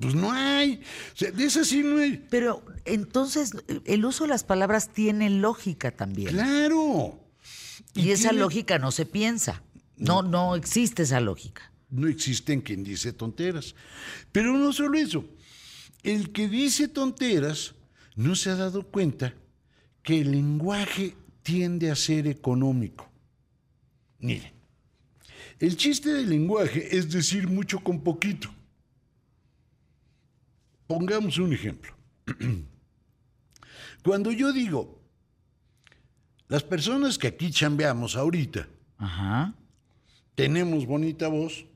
pues 0.01 0.15
no 0.15 0.31
hay. 0.33 0.81
O 1.15 1.17
sea, 1.17 1.31
de 1.31 1.45
esas 1.45 1.67
sí 1.69 1.83
no 1.83 1.99
hay. 1.99 2.25
Pero 2.31 2.63
entonces 2.85 3.53
el 3.85 4.05
uso 4.05 4.25
de 4.25 4.29
las 4.31 4.45
palabras 4.45 4.91
tiene 4.91 5.31
lógica 5.31 5.91
también. 5.93 6.29
Claro. 6.33 7.19
y 7.95 8.11
esa 8.11 8.31
tiene- 8.31 8.41
lógica 8.43 8.79
no 8.79 8.91
se 8.93 9.07
piensa. 9.07 9.63
No, 9.99 10.23
no 10.23 10.55
existe 10.55 11.03
esa 11.03 11.21
lógica. 11.21 11.73
No 11.91 12.07
existen 12.07 12.61
quien 12.61 12.85
dice 12.85 13.13
tonteras. 13.13 13.75
Pero 14.33 14.53
no 14.53 14.73
solo 14.73 14.99
eso. 14.99 15.25
El 16.03 16.33
que 16.33 16.49
dice 16.49 16.89
tonteras 16.89 17.75
no 18.15 18.35
se 18.35 18.51
ha 18.51 18.57
dado 18.57 18.83
cuenta 18.83 19.35
que 20.03 20.21
el 20.21 20.31
lenguaje 20.31 21.17
tiende 21.43 21.91
a 21.91 21.97
ser 21.97 22.27
económico. 22.27 23.11
Miren, 24.19 24.53
el 25.59 25.77
chiste 25.77 26.13
del 26.13 26.29
lenguaje 26.29 26.97
es 26.97 27.11
decir 27.11 27.49
mucho 27.49 27.81
con 27.81 28.01
poquito. 28.03 28.49
Pongamos 30.87 31.39
un 31.39 31.53
ejemplo. 31.53 31.95
Cuando 34.03 34.31
yo 34.33 34.53
digo, 34.53 35.01
las 36.49 36.63
personas 36.63 37.19
que 37.19 37.29
aquí 37.29 37.51
chambeamos 37.51 38.17
ahorita, 38.17 38.69
Ajá. 38.97 39.55
Tenemos 40.39 40.87
bonita 40.87 41.27
voz. 41.27 41.67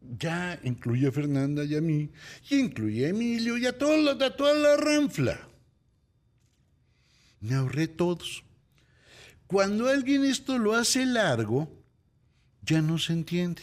Ya 0.00 0.60
incluye 0.62 1.08
a 1.08 1.12
Fernanda 1.12 1.64
y 1.64 1.74
a 1.74 1.80
mí, 1.80 2.08
y 2.48 2.56
incluye 2.56 3.06
a 3.06 3.08
Emilio 3.08 3.58
y 3.58 3.66
a 3.66 3.76
toda 3.76 3.96
la, 3.96 4.12
a 4.24 4.36
toda 4.36 4.54
la 4.54 4.76
ranfla. 4.76 5.48
Me 7.40 7.56
ahorré 7.56 7.88
todos. 7.88 8.44
Cuando 9.48 9.88
alguien 9.88 10.24
esto 10.24 10.56
lo 10.56 10.74
hace 10.74 11.04
largo, 11.04 11.68
ya 12.62 12.80
no 12.80 12.96
se 12.98 13.12
entiende. 13.12 13.62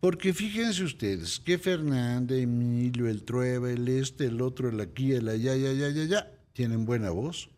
Porque 0.00 0.34
fíjense 0.34 0.82
ustedes 0.82 1.38
que 1.38 1.58
Fernanda, 1.58 2.34
Emilio, 2.34 3.08
el 3.08 3.22
Trueba, 3.22 3.70
el 3.70 3.86
este, 3.86 4.26
el 4.26 4.40
otro, 4.40 4.68
el 4.68 4.80
aquí, 4.80 5.12
el 5.12 5.28
allá, 5.28 5.54
ya, 5.54 5.72
ya, 5.72 5.90
ya, 5.90 6.04
ya, 6.04 6.32
tienen 6.54 6.86
buena 6.86 7.10
voz. 7.10 7.50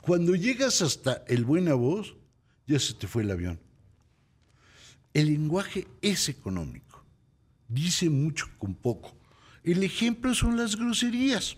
Cuando 0.00 0.36
llegas 0.36 0.80
hasta 0.80 1.24
el 1.26 1.44
buena 1.44 1.74
voz, 1.74 2.14
ya 2.66 2.78
se 2.78 2.94
te 2.94 3.06
fue 3.06 3.22
el 3.22 3.30
avión. 3.30 3.60
El 5.14 5.26
lenguaje 5.26 5.86
es 6.02 6.28
económico. 6.28 7.04
Dice 7.68 8.10
mucho 8.10 8.46
con 8.58 8.74
poco. 8.74 9.16
El 9.64 9.82
ejemplo 9.82 10.34
son 10.34 10.56
las 10.56 10.76
groserías. 10.76 11.56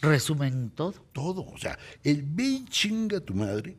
Resumen 0.00 0.70
todo. 0.70 0.92
Todo. 1.12 1.44
O 1.46 1.58
sea, 1.58 1.78
el 2.02 2.22
ve 2.22 2.44
y 2.44 2.64
chinga 2.66 3.20
tu 3.20 3.34
madre 3.34 3.76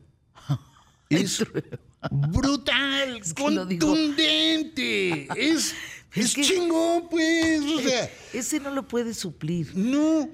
es 1.10 1.44
brutal, 2.10 3.16
Es 3.18 3.34
que 3.34 3.42
contundente. 3.42 5.28
Es, 5.36 5.74
Es 6.14 6.26
es 6.26 6.34
que- 6.34 6.42
chingón, 6.42 7.08
pues. 7.10 7.62
O 7.62 7.80
sea, 7.80 8.10
Ese 8.32 8.60
no 8.60 8.70
lo 8.70 8.86
puede 8.86 9.14
suplir. 9.14 9.74
no. 9.76 10.28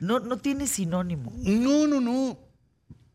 No, 0.00 0.18
no 0.18 0.36
tiene 0.36 0.66
sinónimo. 0.66 1.32
No, 1.44 1.86
no, 1.86 2.00
no. 2.00 2.36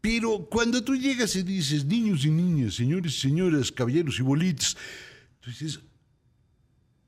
Pero 0.08 0.48
cuando 0.50 0.82
tú 0.82 0.96
llegas 0.96 1.36
y 1.36 1.43
dices, 1.43 1.84
niños 1.84 2.24
y 2.24 2.30
niñas, 2.30 2.76
señores 2.76 3.13
y 3.13 3.20
señoras, 3.20 3.74
caballeros 3.74 4.17
y 4.17 4.22
bolitas, 4.22 4.78
tú 5.41 5.50
dices, 5.50 5.82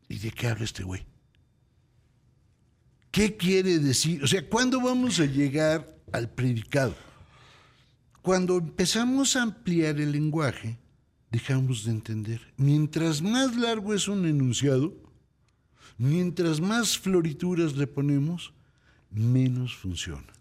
¿y 0.09 0.17
de 0.17 0.29
qué 0.31 0.47
habla 0.47 0.65
este 0.65 0.83
güey? 0.83 1.05
¿Qué 3.09 3.37
quiere 3.37 3.79
decir? 3.79 4.21
O 4.21 4.27
sea, 4.27 4.45
¿cuándo 4.45 4.81
vamos 4.81 5.17
a 5.21 5.25
llegar 5.25 5.95
al 6.11 6.29
predicado? 6.29 6.93
Cuando 8.21 8.57
empezamos 8.57 9.37
a 9.37 9.43
ampliar 9.43 9.97
el 10.01 10.11
lenguaje, 10.11 10.77
dejamos 11.31 11.85
de 11.85 11.91
entender. 11.91 12.53
Mientras 12.57 13.21
más 13.21 13.55
largo 13.55 13.93
es 13.93 14.09
un 14.09 14.25
enunciado, 14.25 14.93
mientras 15.97 16.59
más 16.59 16.97
florituras 16.97 17.77
le 17.77 17.87
ponemos, 17.87 18.51
menos 19.09 19.73
funciona. 19.73 20.33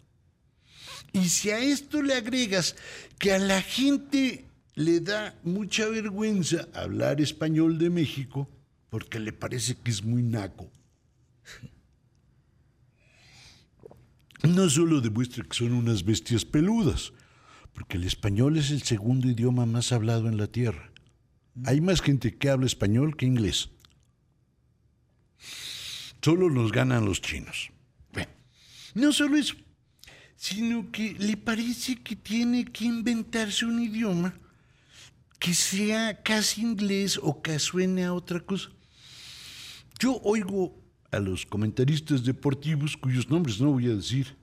Y 1.13 1.29
si 1.29 1.49
a 1.51 1.59
esto 1.59 2.01
le 2.01 2.15
agregas 2.15 2.75
que 3.17 3.33
a 3.33 3.39
la 3.39 3.61
gente 3.61 4.45
le 4.75 5.01
da 5.01 5.35
mucha 5.43 5.87
vergüenza 5.87 6.67
hablar 6.73 7.19
español 7.19 7.77
de 7.77 7.89
México 7.89 8.49
porque 8.89 9.19
le 9.19 9.33
parece 9.33 9.75
que 9.75 9.91
es 9.91 10.03
muy 10.03 10.23
naco. 10.23 10.71
No 14.43 14.69
solo 14.69 15.01
demuestra 15.01 15.43
que 15.43 15.55
son 15.55 15.73
unas 15.73 16.05
bestias 16.05 16.45
peludas, 16.45 17.11
porque 17.73 17.97
el 17.97 18.05
español 18.05 18.57
es 18.57 18.71
el 18.71 18.81
segundo 18.83 19.27
idioma 19.27 19.65
más 19.65 19.91
hablado 19.91 20.29
en 20.29 20.37
la 20.37 20.47
Tierra. 20.47 20.91
Hay 21.65 21.81
más 21.81 22.01
gente 22.01 22.37
que 22.37 22.49
habla 22.49 22.65
español 22.65 23.17
que 23.17 23.25
inglés. 23.25 23.69
Solo 26.21 26.49
nos 26.49 26.71
ganan 26.71 27.05
los 27.05 27.21
chinos. 27.21 27.71
Bueno, 28.13 28.31
no 28.93 29.11
solo 29.11 29.37
eso, 29.37 29.55
sino 30.39 30.89
que 30.89 31.15
le 31.19 31.35
parece 31.35 31.97
que 31.97 32.15
tiene 32.15 32.63
que 32.63 32.85
inventarse 32.85 33.65
un 33.65 33.83
idioma 33.83 34.33
que 35.37 35.53
sea 35.53 36.23
casi 36.23 36.61
inglés 36.61 37.19
o 37.21 37.41
que 37.41 37.59
suene 37.59 38.05
a 38.05 38.13
otra 38.13 38.39
cosa. 38.39 38.69
Yo 39.99 40.15
oigo 40.23 40.81
a 41.11 41.19
los 41.19 41.45
comentaristas 41.45 42.23
deportivos 42.23 42.95
cuyos 42.95 43.29
nombres 43.29 43.59
no 43.59 43.71
voy 43.71 43.87
a 43.87 43.95
decir 43.95 44.37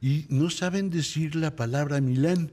y 0.00 0.26
no 0.30 0.50
saben 0.50 0.90
decir 0.90 1.36
la 1.36 1.54
palabra 1.54 2.00
Milán. 2.00 2.50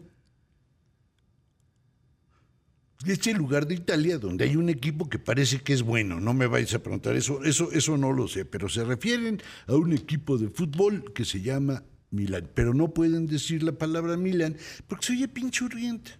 Este 3.08 3.34
lugar 3.34 3.66
de 3.66 3.74
Italia 3.74 4.20
donde 4.20 4.46
hay 4.46 4.56
un 4.56 4.70
equipo 4.70 5.10
que 5.10 5.18
parece 5.18 5.62
que 5.62 5.74
es 5.74 5.82
bueno, 5.82 6.20
no 6.20 6.36
me 6.36 6.46
vais 6.46 6.72
a 6.76 6.84
preguntar 6.84 7.16
eso, 7.16 7.44
eso, 7.44 7.72
eso 7.72 7.98
no 7.98 8.14
lo 8.14 8.28
sé, 8.28 8.46
pero 8.46 8.70
se 8.70 8.84
refieren 8.84 9.42
a 9.66 9.74
un 9.74 9.94
equipo 9.94 10.38
de 10.38 10.50
fútbol 10.50 11.12
que 11.16 11.26
se 11.26 11.42
llama 11.42 11.84
Milán, 12.10 12.50
pero 12.54 12.74
no 12.74 12.94
pueden 12.94 13.28
decir 13.28 13.64
la 13.64 13.74
palabra 13.74 14.16
Milán 14.18 14.56
porque 14.88 15.08
se 15.08 15.14
oye 15.14 15.28
pinchurrienta, 15.28 16.12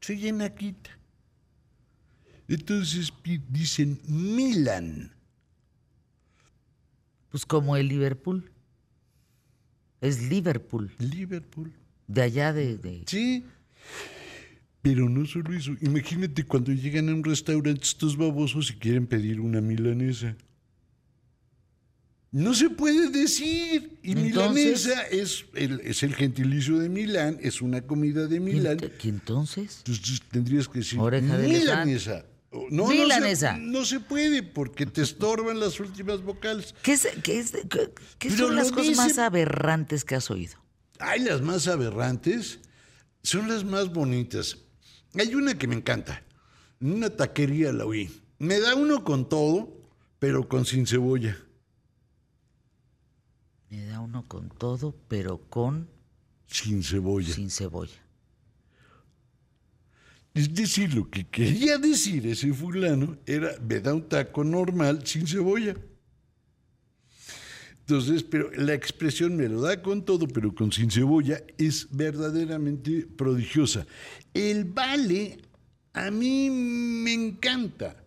se 0.00 0.12
oye 0.14 0.32
naquita. 0.32 0.90
Entonces 2.48 3.12
dicen 3.48 3.98
Milán. 4.06 5.12
Pues 7.30 7.46
como 7.46 7.76
el 7.76 7.88
Liverpool. 7.88 8.50
Es 10.00 10.28
Liverpool. 10.28 10.92
Liverpool. 10.98 11.72
De 12.06 12.22
allá 12.22 12.52
de... 12.52 12.76
de- 12.76 13.04
Sí. 13.06 13.44
Pero 14.82 15.08
no 15.08 15.24
solo 15.26 15.54
eso. 15.54 15.72
Imagínate 15.80 16.44
cuando 16.44 16.72
llegan 16.72 17.08
a 17.08 17.14
un 17.14 17.22
restaurante 17.24 17.84
estos 17.84 18.16
babosos 18.16 18.70
y 18.70 18.74
quieren 18.74 19.06
pedir 19.06 19.40
una 19.40 19.60
milanesa. 19.60 20.36
No 22.32 22.54
se 22.54 22.70
puede 22.70 23.10
decir. 23.10 23.98
Y 24.02 24.12
Entonces- 24.12 24.86
milanesa 24.86 25.02
es 25.08 25.44
el, 25.54 25.80
es 25.80 26.02
el 26.02 26.14
gentilicio 26.14 26.78
de 26.78 26.88
Milán, 26.88 27.38
es 27.42 27.60
una 27.60 27.82
comida 27.82 28.26
de 28.26 28.36
¿Y 28.36 28.40
Milán. 28.40 28.78
¿y 29.02 29.08
entonces? 29.08 29.78
Entonces 29.78 30.22
tendrías 30.30 30.66
que 30.66 30.78
decir 30.80 30.98
Oreja 30.98 31.36
de 31.36 31.46
milanesa. 31.48 32.24
No, 32.70 32.86
Milanesa. 32.88 33.56
No 33.58 33.58
se, 33.58 33.70
no 33.70 33.84
se 33.84 34.00
puede 34.00 34.42
porque 34.42 34.84
te 34.86 35.00
estorban 35.02 35.58
las 35.60 35.78
últimas 35.80 36.22
vocales. 36.22 36.74
¿Qué, 36.82 36.92
es- 36.94 37.08
qué 37.22 37.38
es- 37.38 37.52
qué- 37.52 37.92
qué 38.18 38.28
Pero 38.28 38.48
son 38.48 38.56
las 38.56 38.70
cosas 38.70 38.88
dice- 38.88 38.96
más 38.96 39.18
aberrantes 39.18 40.04
que 40.04 40.14
has 40.16 40.30
oído? 40.30 40.56
Hay 40.98 41.20
las 41.20 41.40
más 41.42 41.66
aberrantes, 41.68 42.60
son 43.22 43.48
las 43.48 43.64
más 43.64 43.92
bonitas. 43.92 44.58
Hay 45.14 45.34
una 45.34 45.56
que 45.58 45.66
me 45.66 45.74
encanta. 45.76 46.22
En 46.80 46.92
una 46.92 47.10
taquería 47.10 47.72
la 47.72 47.84
oí. 47.86 48.10
Me 48.38 48.58
da 48.58 48.74
uno 48.74 49.02
con 49.04 49.28
todo, 49.28 49.74
pero 50.18 50.48
con 50.48 50.64
sin 50.66 50.86
cebolla. 50.86 51.38
Me 53.72 53.86
da 53.86 54.00
uno 54.00 54.28
con 54.28 54.50
todo, 54.50 54.94
pero 55.08 55.38
con 55.48 55.88
Sin 56.46 56.82
cebolla. 56.82 57.32
sin 57.32 57.48
cebolla. 57.48 57.98
Es 60.34 60.52
decir, 60.52 60.92
lo 60.92 61.08
que 61.08 61.26
quería 61.26 61.78
decir 61.78 62.26
ese 62.26 62.52
fulano 62.52 63.16
era, 63.24 63.58
me 63.66 63.80
da 63.80 63.94
un 63.94 64.06
taco 64.06 64.44
normal 64.44 65.06
sin 65.06 65.26
cebolla. 65.26 65.74
Entonces, 67.80 68.22
pero 68.22 68.50
la 68.52 68.74
expresión 68.74 69.36
me 69.36 69.48
lo 69.48 69.62
da 69.62 69.80
con 69.80 70.04
todo, 70.04 70.28
pero 70.28 70.54
con 70.54 70.70
sin 70.70 70.90
cebolla, 70.90 71.42
es 71.56 71.88
verdaderamente 71.90 73.06
prodigiosa. 73.06 73.86
El 74.34 74.66
vale 74.66 75.40
a 75.94 76.10
mí 76.10 76.50
me 76.50 77.14
encanta, 77.14 78.04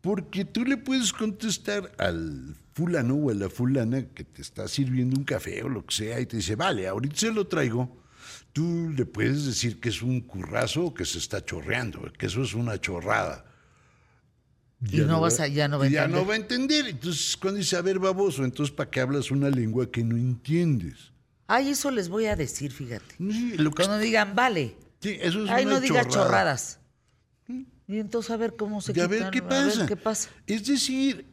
Porque 0.00 0.46
tú 0.46 0.64
le 0.64 0.78
puedes 0.78 1.12
contestar 1.12 1.92
al 1.98 2.56
fulano 2.74 3.14
o 3.14 3.30
a 3.30 3.34
la 3.34 3.48
fulana 3.50 4.02
que 4.14 4.24
te 4.24 4.42
está 4.42 4.66
sirviendo 4.68 5.16
un 5.18 5.24
café 5.24 5.62
o 5.62 5.68
lo 5.68 5.84
que 5.84 5.94
sea 5.94 6.20
y 6.20 6.26
te 6.26 6.36
dice, 6.38 6.56
vale, 6.56 6.86
ahorita 6.88 7.16
se 7.16 7.32
lo 7.32 7.46
traigo. 7.46 8.00
Tú 8.52 8.90
le 8.96 9.06
puedes 9.06 9.46
decir 9.46 9.80
que 9.80 9.88
es 9.88 10.02
un 10.02 10.20
currazo 10.20 10.86
o 10.86 10.94
que 10.94 11.04
se 11.04 11.18
está 11.18 11.44
chorreando, 11.44 12.10
que 12.18 12.26
eso 12.26 12.42
es 12.42 12.54
una 12.54 12.80
chorrada. 12.80 13.44
Y 14.90 14.96
no 15.00 15.20
vas 15.20 15.38
a- 15.40 15.46
ya 15.46 15.68
no 15.68 15.78
va 15.78 15.84
a 15.84 15.88
ya 15.88 16.00
entender. 16.04 16.20
no 16.22 16.26
va 16.26 16.34
a 16.34 16.36
entender. 16.36 16.86
Entonces, 16.88 17.36
cuando 17.36 17.58
dice, 17.58 17.76
a 17.76 17.82
ver, 17.82 17.98
baboso, 17.98 18.44
entonces, 18.44 18.74
¿para 18.74 18.90
qué 18.90 19.00
hablas 19.00 19.30
una 19.30 19.48
lengua 19.48 19.90
que 19.90 20.02
no 20.02 20.16
entiendes? 20.16 21.12
Ay, 21.46 21.68
eso 21.70 21.90
les 21.90 22.08
voy 22.08 22.26
a 22.26 22.34
decir, 22.36 22.72
fíjate. 22.72 23.14
Sí, 23.18 23.56
lo 23.58 23.70
que- 23.70 23.84
Cuando 23.84 23.98
digan, 23.98 24.34
vale, 24.34 24.76
sí, 25.00 25.16
eso 25.20 25.44
es 25.44 25.50
ay, 25.50 25.64
una 25.66 25.74
no 25.74 25.80
digas 25.80 26.08
chorrada. 26.08 26.24
chorradas. 26.26 26.78
Y 27.86 27.98
entonces 27.98 28.30
a 28.30 28.36
ver 28.36 28.56
cómo 28.56 28.80
se 28.80 28.92
Y 28.96 29.00
a 29.00 29.06
ver 29.06 29.30
qué 29.30 29.42
pasa. 29.42 30.30
Es 30.46 30.66
decir, 30.66 31.26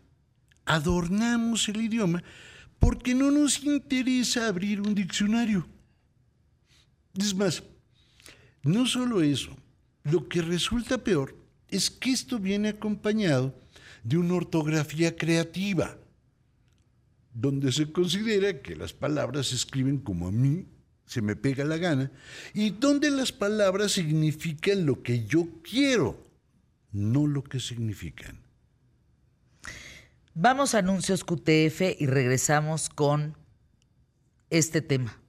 adornamos 0.69 1.67
el 1.67 1.81
idioma 1.81 2.23
porque 2.77 3.13
no 3.15 3.31
nos 3.31 3.63
interesa 3.63 4.47
abrir 4.47 4.79
un 4.79 4.93
diccionario. 4.93 5.67
Es 7.17 7.33
más, 7.35 7.63
no 8.63 8.85
solo 8.85 9.21
eso, 9.21 9.57
lo 10.03 10.29
que 10.29 10.41
resulta 10.41 10.99
peor 10.99 11.35
es 11.69 11.89
que 11.89 12.11
esto 12.11 12.39
viene 12.39 12.69
acompañado 12.69 13.59
de 14.03 14.17
una 14.17 14.35
ortografía 14.35 15.15
creativa, 15.15 15.97
donde 17.33 17.71
se 17.71 17.91
considera 17.91 18.61
que 18.61 18.75
las 18.75 18.93
palabras 18.93 19.47
se 19.47 19.55
escriben 19.55 19.97
como 19.97 20.27
a 20.27 20.31
mí 20.31 20.65
se 21.05 21.23
me 21.23 21.35
pega 21.35 21.65
la 21.65 21.77
gana 21.77 22.11
y 22.53 22.69
donde 22.69 23.09
las 23.09 23.31
palabras 23.31 23.93
significan 23.93 24.85
lo 24.85 25.01
que 25.01 25.25
yo 25.25 25.47
quiero, 25.63 26.23
no 26.91 27.25
lo 27.25 27.43
que 27.43 27.59
significan. 27.59 28.48
Vamos 30.41 30.73
a 30.73 30.77
anuncios 30.77 31.25
QTF 31.25 31.99
y 31.99 32.05
regresamos 32.05 32.87
con 32.87 33.35
este 34.49 34.81
tema. 34.81 35.21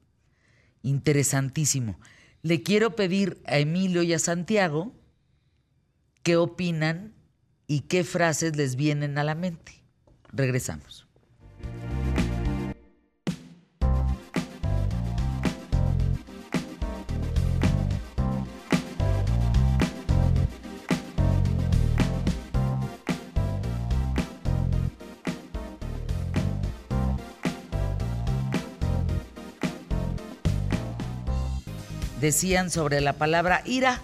Interesantísimo. 0.83 1.99
Le 2.43 2.63
quiero 2.63 2.95
pedir 2.95 3.43
a 3.45 3.59
Emilio 3.59 4.05
y 4.05 4.13
a 4.13 4.21
Santiago 4.21 4.95
qué 6.23 6.37
opinan 6.37 7.13
y 7.67 7.81
qué 7.81 8.05
frases 8.05 8.55
les 8.55 8.77
vienen 8.77 9.19
a 9.19 9.25
la 9.25 9.35
mente. 9.35 9.83
Regresamos. 10.33 11.10
Decían 32.21 32.71
sobre 32.71 33.01
la 33.01 33.15
palabra 33.15 33.63
ira. 33.65 34.03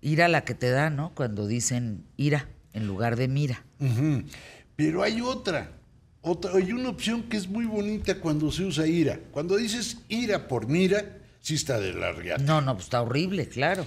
Ira 0.00 0.28
la 0.28 0.44
que 0.44 0.54
te 0.54 0.70
da, 0.70 0.90
¿no? 0.90 1.12
Cuando 1.14 1.46
dicen 1.46 2.04
ira 2.16 2.48
en 2.72 2.86
lugar 2.86 3.16
de 3.16 3.28
mira. 3.28 3.64
Pero 4.76 5.02
hay 5.02 5.20
otra, 5.20 5.70
otra, 6.22 6.52
hay 6.54 6.72
una 6.72 6.88
opción 6.88 7.24
que 7.24 7.36
es 7.36 7.48
muy 7.48 7.66
bonita 7.66 8.18
cuando 8.18 8.50
se 8.50 8.64
usa 8.64 8.86
ira. 8.86 9.20
Cuando 9.30 9.56
dices 9.56 9.98
ira 10.08 10.48
por 10.48 10.68
mira, 10.68 11.18
sí 11.40 11.54
está 11.54 11.78
de 11.78 11.92
la 11.92 12.12
riata. 12.12 12.42
No, 12.42 12.60
no, 12.60 12.74
pues 12.74 12.86
está 12.86 13.02
horrible, 13.02 13.48
claro. 13.48 13.86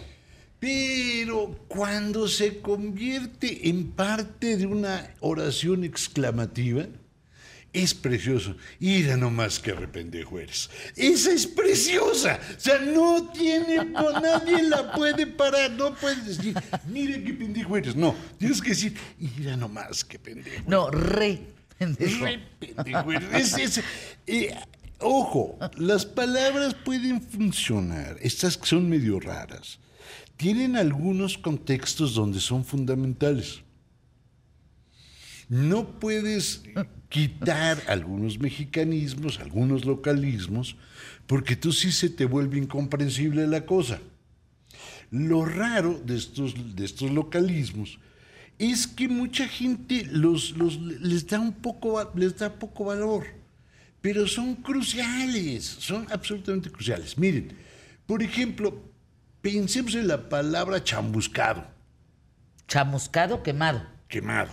Pero 0.60 1.60
cuando 1.68 2.28
se 2.28 2.60
convierte 2.60 3.70
en 3.70 3.92
parte 3.92 4.56
de 4.56 4.68
una 4.68 5.14
oración 5.20 5.84
exclamativa, 5.84 6.86
es 7.84 7.94
precioso. 7.94 8.56
Ira 8.80 9.18
nomás 9.18 9.60
que 9.60 9.74
rependejo 9.74 10.40
eres. 10.40 10.70
Esa 10.96 11.32
es 11.32 11.46
preciosa. 11.46 12.40
O 12.58 12.60
sea, 12.60 12.80
no 12.80 13.30
tiene, 13.32 13.84
no, 13.86 14.12
nadie 14.20 14.64
la 14.64 14.92
puede 14.94 15.28
parar. 15.28 15.72
No 15.72 15.94
puedes 15.96 16.26
decir, 16.26 16.56
mira 16.88 17.22
qué 17.24 17.34
pendejo 17.34 17.76
eres. 17.78 17.96
No, 17.96 18.16
tienes 18.38 18.62
que 18.62 18.70
decir, 18.70 18.96
ira 19.20 19.58
nomás 19.58 20.04
que 20.06 20.18
pendejo. 20.20 20.64
No, 20.68 20.90
re. 20.90 21.42
pendejo. 21.78 22.26
Re 22.26 22.40
pendejo 22.60 23.12
eres. 23.12 23.54
Es- 23.54 23.78
es- 23.78 23.84
eh, 24.28 24.56
ojo, 25.00 25.58
las 25.78 26.06
palabras 26.06 26.74
pueden 26.74 27.22
funcionar. 27.22 28.18
Estas 28.22 28.58
que 28.58 28.66
son 28.68 28.88
medio 28.90 29.20
raras. 29.20 29.80
Tienen 30.38 30.76
algunos 30.76 31.38
contextos 31.38 32.14
donde 32.14 32.40
son 32.40 32.64
fundamentales. 32.66 33.62
No 35.48 36.00
puedes 36.00 36.64
quitar 37.16 37.82
algunos 37.88 38.38
mexicanismos, 38.40 39.40
algunos 39.40 39.86
localismos, 39.86 40.76
porque 41.28 41.56
tú 41.56 41.72
sí 41.72 41.92
se 41.92 42.10
te 42.10 42.26
vuelve 42.26 42.58
incomprensible 42.58 43.48
la 43.48 43.66
cosa. 43.66 44.00
Lo 45.12 45.46
raro 45.46 46.00
de 46.06 46.16
estos, 46.18 46.76
de 46.76 46.84
estos 46.86 47.12
localismos 47.12 48.00
es 48.60 48.88
que 48.88 49.08
mucha 49.08 49.48
gente 49.48 50.06
los, 50.12 50.52
los- 50.58 50.80
les, 50.82 51.26
da 51.28 51.40
un 51.40 51.54
poco, 51.54 52.12
les 52.16 52.38
da 52.38 52.50
poco 52.54 52.86
valor, 52.86 53.26
pero 54.02 54.28
son 54.28 54.56
cruciales, 54.56 55.64
son 55.66 56.08
absolutamente 56.12 56.70
cruciales. 56.72 57.18
Miren, 57.18 57.54
por 58.06 58.22
ejemplo, 58.24 58.82
pensemos 59.42 59.96
en 59.96 60.08
la 60.08 60.28
palabra 60.30 60.84
chamuscado, 60.84 61.66
Chamuscado 62.68 63.44
quemado. 63.44 63.84
quemado. 64.08 64.52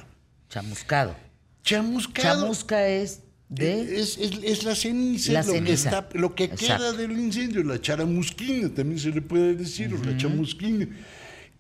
Chamuscado. 0.49 1.17
Chamuscado. 1.63 2.41
Chamusca 2.43 2.87
es 2.89 3.21
de. 3.49 4.01
Es, 4.01 4.19
es- 4.19 4.41
es 4.43 4.65
la 4.65 4.75
ceniza, 4.75 5.33
La 5.33 5.43
lo, 5.43 5.53
ceniza. 5.53 5.91
Que 5.91 5.97
está- 5.99 6.09
lo 6.19 6.35
que 6.35 6.51
queda 6.51 6.93
del 6.93 7.13
incendio, 7.13 7.63
la 7.63 7.81
charamusquina, 7.81 8.69
también 8.75 8.99
se 8.99 9.11
le 9.11 9.23
puede 9.23 9.55
decir, 9.55 9.93
o 9.95 10.03
la 10.05 10.17
chamusquina. 10.17 10.89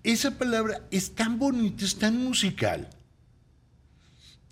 Esa 0.02 0.36
palabra 0.36 0.82
es 0.90 1.12
tan 1.12 1.38
bonita, 1.38 1.84
es 1.84 1.94
tan 1.96 2.16
musical, 2.18 2.88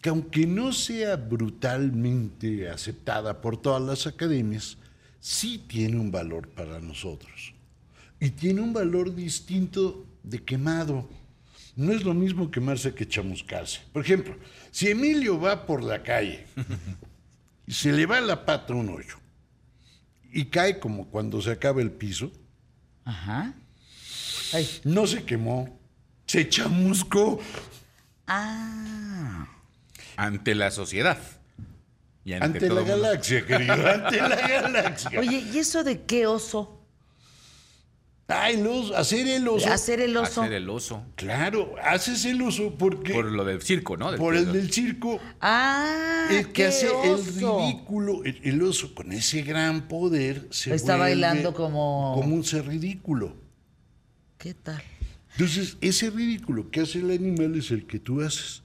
que 0.01 0.09
aunque 0.09 0.47
no 0.47 0.73
sea 0.73 1.17
brutalmente 1.17 2.69
aceptada 2.71 3.41
por 3.41 3.61
todas 3.61 3.83
las 3.83 4.07
academias, 4.07 4.77
sí 5.19 5.59
tiene 5.67 5.99
un 5.99 6.11
valor 6.11 6.49
para 6.49 6.79
nosotros. 6.81 7.53
Y 8.21 8.31
tiene 8.31 8.61
un 8.61 8.73
valor 8.73 9.15
distinto 9.15 10.07
de 10.23 10.43
quemado. 10.43 11.09
No 11.81 11.93
es 11.93 12.05
lo 12.05 12.13
mismo 12.13 12.51
quemarse 12.51 12.95
que 12.95 13.09
chamuscarse. 13.09 13.81
Por 13.93 14.05
ejemplo, 14.05 14.37
si 14.71 14.89
Emilio 14.89 15.41
va 15.41 15.65
por 15.65 15.83
la 15.83 16.03
calle 16.03 16.47
y 17.67 17.73
se 17.73 17.91
le 17.91 18.05
va 18.05 18.21
la 18.21 18.45
pata 18.45 18.75
a 18.75 18.77
un 18.77 18.91
hoyo 18.91 19.17
y 20.31 20.45
cae 20.47 20.79
como 20.79 21.09
cuando 21.09 21.41
se 21.41 21.51
acaba 21.51 21.81
el 21.81 21.91
piso, 21.91 22.31
Ajá. 23.07 23.55
Ay. 24.53 24.69
no 24.85 25.07
se 25.07 25.25
quemó, 25.25 25.81
se 26.27 26.49
chamuscó. 26.51 27.41
Ah. 28.27 29.49
ante 30.17 30.55
la 30.55 30.71
sociedad. 30.71 31.19
Y 32.27 32.35
ante, 32.35 32.45
Ante 32.45 32.69
todo 32.69 32.75
la 32.75 32.81
mundo. 32.83 33.03
galaxia, 33.03 33.47
querido, 33.47 33.73
ante 33.73 34.17
la 34.19 34.37
galaxia. 34.49 35.19
Oye, 35.19 35.39
¿y 35.51 35.59
eso 35.59 35.83
de 35.83 36.03
qué 36.03 36.27
oso? 36.27 36.80
Ay, 38.33 38.55
el 38.61 38.67
oso, 38.67 38.97
hacer 38.97 39.27
el 39.29 39.47
oso. 39.49 39.69
Hacer 39.73 40.01
el 40.01 40.17
oso. 40.17 40.41
Hacer 40.43 40.53
el 40.55 40.71
oso. 40.71 41.03
Claro, 41.17 41.75
haces 41.83 42.25
el 42.25 42.41
oso 42.43 42.75
porque 42.79 43.13
Por 43.13 43.27
lo 43.33 43.45
del 43.45 43.61
circo, 43.63 43.97
¿no? 43.97 44.11
Del 44.11 44.19
por 44.21 44.35
el 44.37 44.53
del 44.53 44.73
circo, 44.73 45.19
Ah, 45.41 46.29
el 46.31 46.47
que 46.47 46.53
qué 46.53 46.67
hace 46.67 46.89
oso. 46.91 47.17
el 47.19 47.25
ridículo, 47.67 48.25
el, 48.25 48.41
el 48.45 48.63
oso 48.63 48.95
con 48.95 49.13
ese 49.13 49.43
gran 49.43 49.89
poder 49.89 50.47
se 50.51 50.75
Está 50.75 50.97
vuelve 50.97 51.11
bailando 51.13 51.53
como- 51.55 52.13
como 52.17 52.35
un 52.35 52.45
ser 52.45 52.67
ridículo. 52.67 53.35
¿Qué 54.39 54.55
tal? 54.55 54.83
Entonces, 55.33 55.77
ese 55.81 56.11
ridículo 56.11 56.71
que 56.71 56.81
hace 56.81 56.99
el 56.99 57.11
animal 57.11 57.55
es 57.57 57.71
el 57.71 57.87
que 57.87 57.99
tú 57.99 58.21
haces. 58.21 58.63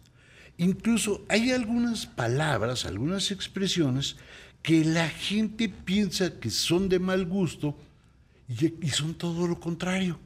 Incluso 0.58 1.25
hay 1.28 1.51
algunas 1.51 2.06
palabras, 2.06 2.86
algunas 2.86 3.32
expresiones 3.32 4.15
que 4.62 4.84
la 4.86 5.08
gente 5.10 5.69
piensa 5.69 6.39
que 6.39 6.49
son 6.49 6.88
de 6.89 6.97
mal 6.99 7.25
gusto 7.25 7.78
y, 8.47 8.86
y 8.86 8.89
son 8.89 9.15
todo 9.15 9.47
lo 9.47 9.60
contrario. 9.60 10.19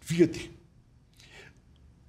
Fíjate, 0.00 0.50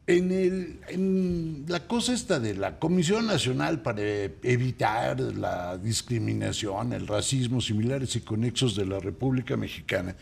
en, 0.08 0.32
el, 0.32 0.80
en 0.88 1.66
la 1.68 1.86
cosa 1.86 2.14
esta 2.14 2.40
de 2.40 2.56
la 2.56 2.80
Comisión 2.80 3.28
Nacional 3.28 3.82
para 3.82 4.02
evitar 4.02 5.20
la 5.20 5.78
discriminación, 5.78 6.94
el 6.94 7.08
racismo 7.08 7.60
similares 7.60 8.16
y 8.16 8.22
conexos 8.22 8.76
de 8.76 8.86
la 8.86 9.00
República 9.00 9.58
Mexicana, 9.58 10.16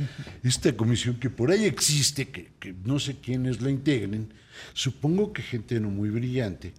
esta 0.44 0.76
comisión 0.76 1.20
que 1.20 1.30
por 1.30 1.52
ahí 1.52 1.66
existe, 1.66 2.30
que, 2.30 2.54
que 2.60 2.74
no 2.84 2.98
sé 2.98 3.18
quiénes 3.18 3.62
la 3.62 3.70
integren, 3.70 4.34
supongo 4.74 5.32
que 5.32 5.44
gente 5.44 5.80
no 5.80 5.90
muy 5.92 6.10
brillante, 6.10 6.74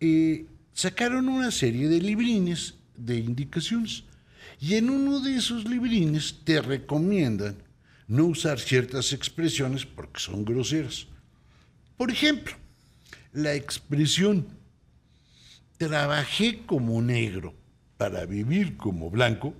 eh, 0.00 0.46
sacaron 0.72 1.28
una 1.28 1.50
serie 1.50 1.88
de 1.88 2.00
librines 2.00 2.76
de 2.96 3.18
indicaciones. 3.18 4.04
Y 4.62 4.76
en 4.76 4.90
uno 4.90 5.18
de 5.18 5.34
esos 5.34 5.64
librines 5.64 6.36
te 6.44 6.62
recomiendan 6.62 7.56
no 8.06 8.26
usar 8.26 8.60
ciertas 8.60 9.12
expresiones 9.12 9.84
porque 9.84 10.20
son 10.20 10.44
groseras. 10.44 11.08
Por 11.96 12.12
ejemplo, 12.12 12.54
la 13.32 13.54
expresión 13.54 14.46
trabajé 15.78 16.60
como 16.64 17.02
negro 17.02 17.54
para 17.96 18.24
vivir 18.24 18.76
como 18.76 19.10
blanco, 19.10 19.52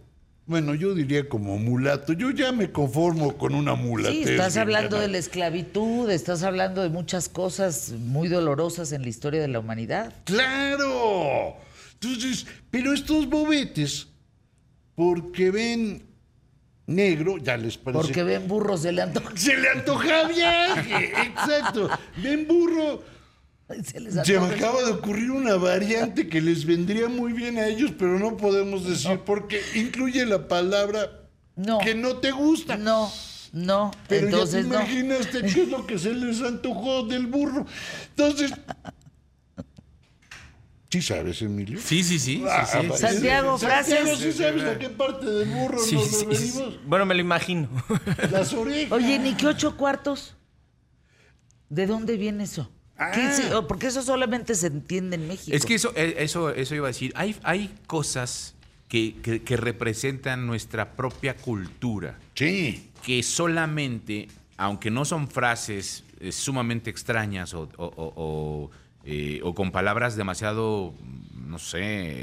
bueno, 0.47 0.73
yo 0.73 0.95
diría 0.95 1.29
como 1.29 1.59
mulato. 1.59 2.13
Yo 2.13 2.31
ya 2.31 2.53
me 2.53 2.71
conformo 2.71 3.37
con 3.37 3.57
una 3.57 3.75
mulata. 3.75 4.13
Sí, 4.13 4.23
estás 4.23 4.57
hablando 4.57 5.01
de 5.01 5.09
la 5.09 5.19
esclavitud, 5.19 6.09
estás 6.11 6.45
hablando 6.45 6.81
de 6.81 6.91
muchas 6.91 7.29
cosas 7.29 7.91
muy 7.91 8.29
dolorosas 8.29 8.93
en 8.93 9.03
la 9.03 9.09
historia 9.09 9.41
de 9.41 9.49
la 9.49 9.59
humanidad. 9.59 10.15
¡Claro! 10.25 11.57
Entonces, 11.95 12.47
pero 12.71 12.93
estos 12.93 13.29
bobetes, 13.29 14.07
porque 14.95 15.51
ven 15.51 16.03
negro, 16.87 17.39
ya 17.39 17.57
les 17.57 17.79
parece. 17.79 18.03
Porque 18.03 18.23
ven 18.23 18.47
burro, 18.49 18.77
se 18.77 18.93
le 18.93 19.03
antoja. 19.03 19.31
Se 19.37 19.57
le 19.57 19.69
antoja 19.71 20.29
viaje, 20.29 21.13
exacto. 21.23 21.89
Ven 22.23 22.47
burro. 22.47 23.03
Se, 23.85 24.01
les 24.01 24.15
Se 24.27 24.39
me 24.39 24.47
acaba 24.55 24.83
de 24.83 24.91
ocurrir 24.93 25.31
una 25.31 25.55
variante 25.57 26.29
que 26.29 26.41
les 26.43 26.67
vendría 26.67 27.09
muy 27.09 27.33
bien 27.33 27.57
a 27.59 27.67
ellos, 27.69 27.93
pero 27.99 28.19
no 28.19 28.37
podemos 28.37 28.87
decir 28.87 29.21
porque 29.25 29.63
incluye 29.75 30.27
la 30.27 30.47
palabra 30.47 31.11
No. 31.57 31.79
que 31.79 31.95
no 31.95 32.17
te 32.19 32.33
gusta. 32.33 32.77
No, 32.77 33.11
no, 33.53 33.91
Pero 34.09 34.27
entonces 34.27 34.57
ya 34.57 34.63
te 34.63 34.69
no. 34.69 34.75
imaginaste 34.75 35.43
qué 35.43 35.63
es 35.63 35.69
lo 35.69 35.87
que 35.87 35.99
se 35.99 36.13
les 36.13 36.43
antojó 36.43 37.05
del 37.05 37.27
burro. 37.29 37.65
Entonces. 38.11 38.53
¿Sí 40.93 41.01
sabes, 41.01 41.41
Emilio? 41.41 41.81
Sí, 41.81 42.05
sí, 42.05 42.19
sí. 42.19 42.37
sí, 42.37 42.45
Ah, 42.47 42.67
sí. 42.71 42.87
pues, 42.87 43.01
Santiago, 43.01 43.57
Santiago, 43.57 43.59
frases. 43.59 44.19
¿sí 44.19 44.33
sabes 44.33 44.63
a 44.65 44.79
qué 44.79 44.91
parte 44.91 45.25
del 45.25 45.49
burro 45.49 45.79
Sí, 45.79 45.95
nos 45.95 46.05
sí, 46.07 46.15
sí. 46.17 46.25
referimos? 46.27 46.81
Bueno, 46.87 47.07
me 47.07 47.15
lo 47.15 47.21
imagino. 47.23 47.69
Las 48.31 48.53
orejas. 48.53 48.93
Oye, 48.93 49.19
ni 49.19 49.33
que 49.35 49.47
ocho 49.47 49.79
cuartos. 49.79 50.37
¿De 51.71 51.87
dónde 51.87 52.19
viene 52.19 52.45
eso? 52.45 52.71
¿Qué 53.15 53.23
Ah. 53.23 53.33
se- 53.33 53.63
porque 53.67 53.87
eso 53.87 54.03
solamente 54.03 54.55
se 54.55 54.67
entiende 54.67 55.17
en 55.17 55.27
México. 55.29 55.57
Es 55.57 55.65
que 55.65 55.75
eso, 55.77 55.93
eh, 55.97 56.17
eso, 56.19 56.51
eso 56.51 56.75
iba 56.75 56.87
a 56.87 56.91
decir. 56.93 57.11
Hay, 57.17 57.35
hay 57.43 57.75
cosas 57.87 58.55
que, 58.89 59.17
que- 59.23 59.43
que 59.43 59.57
representan 59.57 60.47
nuestra 60.47 60.93
propia 60.93 61.35
cultura, 61.39 62.19
Sí. 62.35 62.91
que 63.03 63.23
solamente, 63.23 64.29
aunque 64.59 64.91
no 64.91 65.07
son 65.07 65.27
frases 65.29 66.05
eh, 66.21 66.31
sumamente 66.31 66.91
extrañas 66.91 67.55
o, 67.55 67.63
o- 67.79 67.85
o- 67.87 68.13
o, 68.15 68.71
eh, 69.05 69.41
o 69.43 69.55
con 69.55 69.71
palabras 69.73 70.17
demasiado, 70.17 70.95
no 71.35 71.59
sé, 71.59 72.23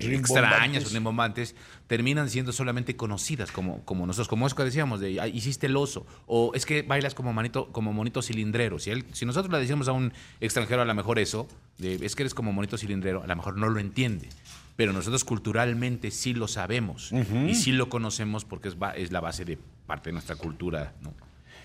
extrañas 0.50 0.84
o 0.86 0.90
rimbombantes, 0.94 1.56
terminan 1.88 2.30
siendo 2.30 2.52
solamente 2.52 2.96
conocidas 2.96 3.52
como, 3.52 3.84
como 3.86 4.06
nosotros, 4.08 4.28
como 4.28 4.48
que 4.50 4.64
decíamos, 4.64 5.00
de 5.00 5.20
"Ay, 5.22 5.32
hiciste 5.36 5.68
el 5.68 5.76
oso, 5.76 6.06
o 6.26 6.52
es 6.56 6.66
que 6.66 6.82
bailas 6.84 7.14
como, 7.16 7.34
manito, 7.34 7.72
como 7.72 7.94
monito 7.94 8.22
cilindrero. 8.22 8.80
Si, 8.80 8.90
él- 8.92 9.06
si 9.12 9.26
nosotros 9.26 9.52
le 9.52 9.60
decimos 9.60 9.88
a 9.88 9.92
un 9.92 10.14
extranjero 10.40 10.82
a 10.82 10.86
lo 10.86 10.96
mejor 10.96 11.20
eso, 11.20 11.48
de, 11.78 11.96
es 11.96 12.16
que 12.16 12.24
eres 12.24 12.34
como 12.34 12.52
monito 12.54 12.78
cilindrero, 12.78 13.24
a 13.24 13.28
lo 13.28 13.36
mejor 13.36 13.58
no 13.58 13.70
lo 13.70 13.80
entiende. 13.80 14.30
Pero 14.76 14.94
nosotros 14.94 15.26
culturalmente 15.26 16.10
sí 16.10 16.34
lo 16.34 16.48
sabemos 16.48 17.12
y 17.50 17.56
sí 17.56 17.74
lo 17.74 17.90
conocemos 17.90 18.46
porque 18.46 18.70
es, 18.70 18.78
es 18.96 19.12
la 19.12 19.20
base 19.20 19.44
de 19.44 19.58
parte 19.86 20.10
de 20.10 20.14
nuestra 20.14 20.38
cultura 20.38 20.94
¿no? 21.02 21.14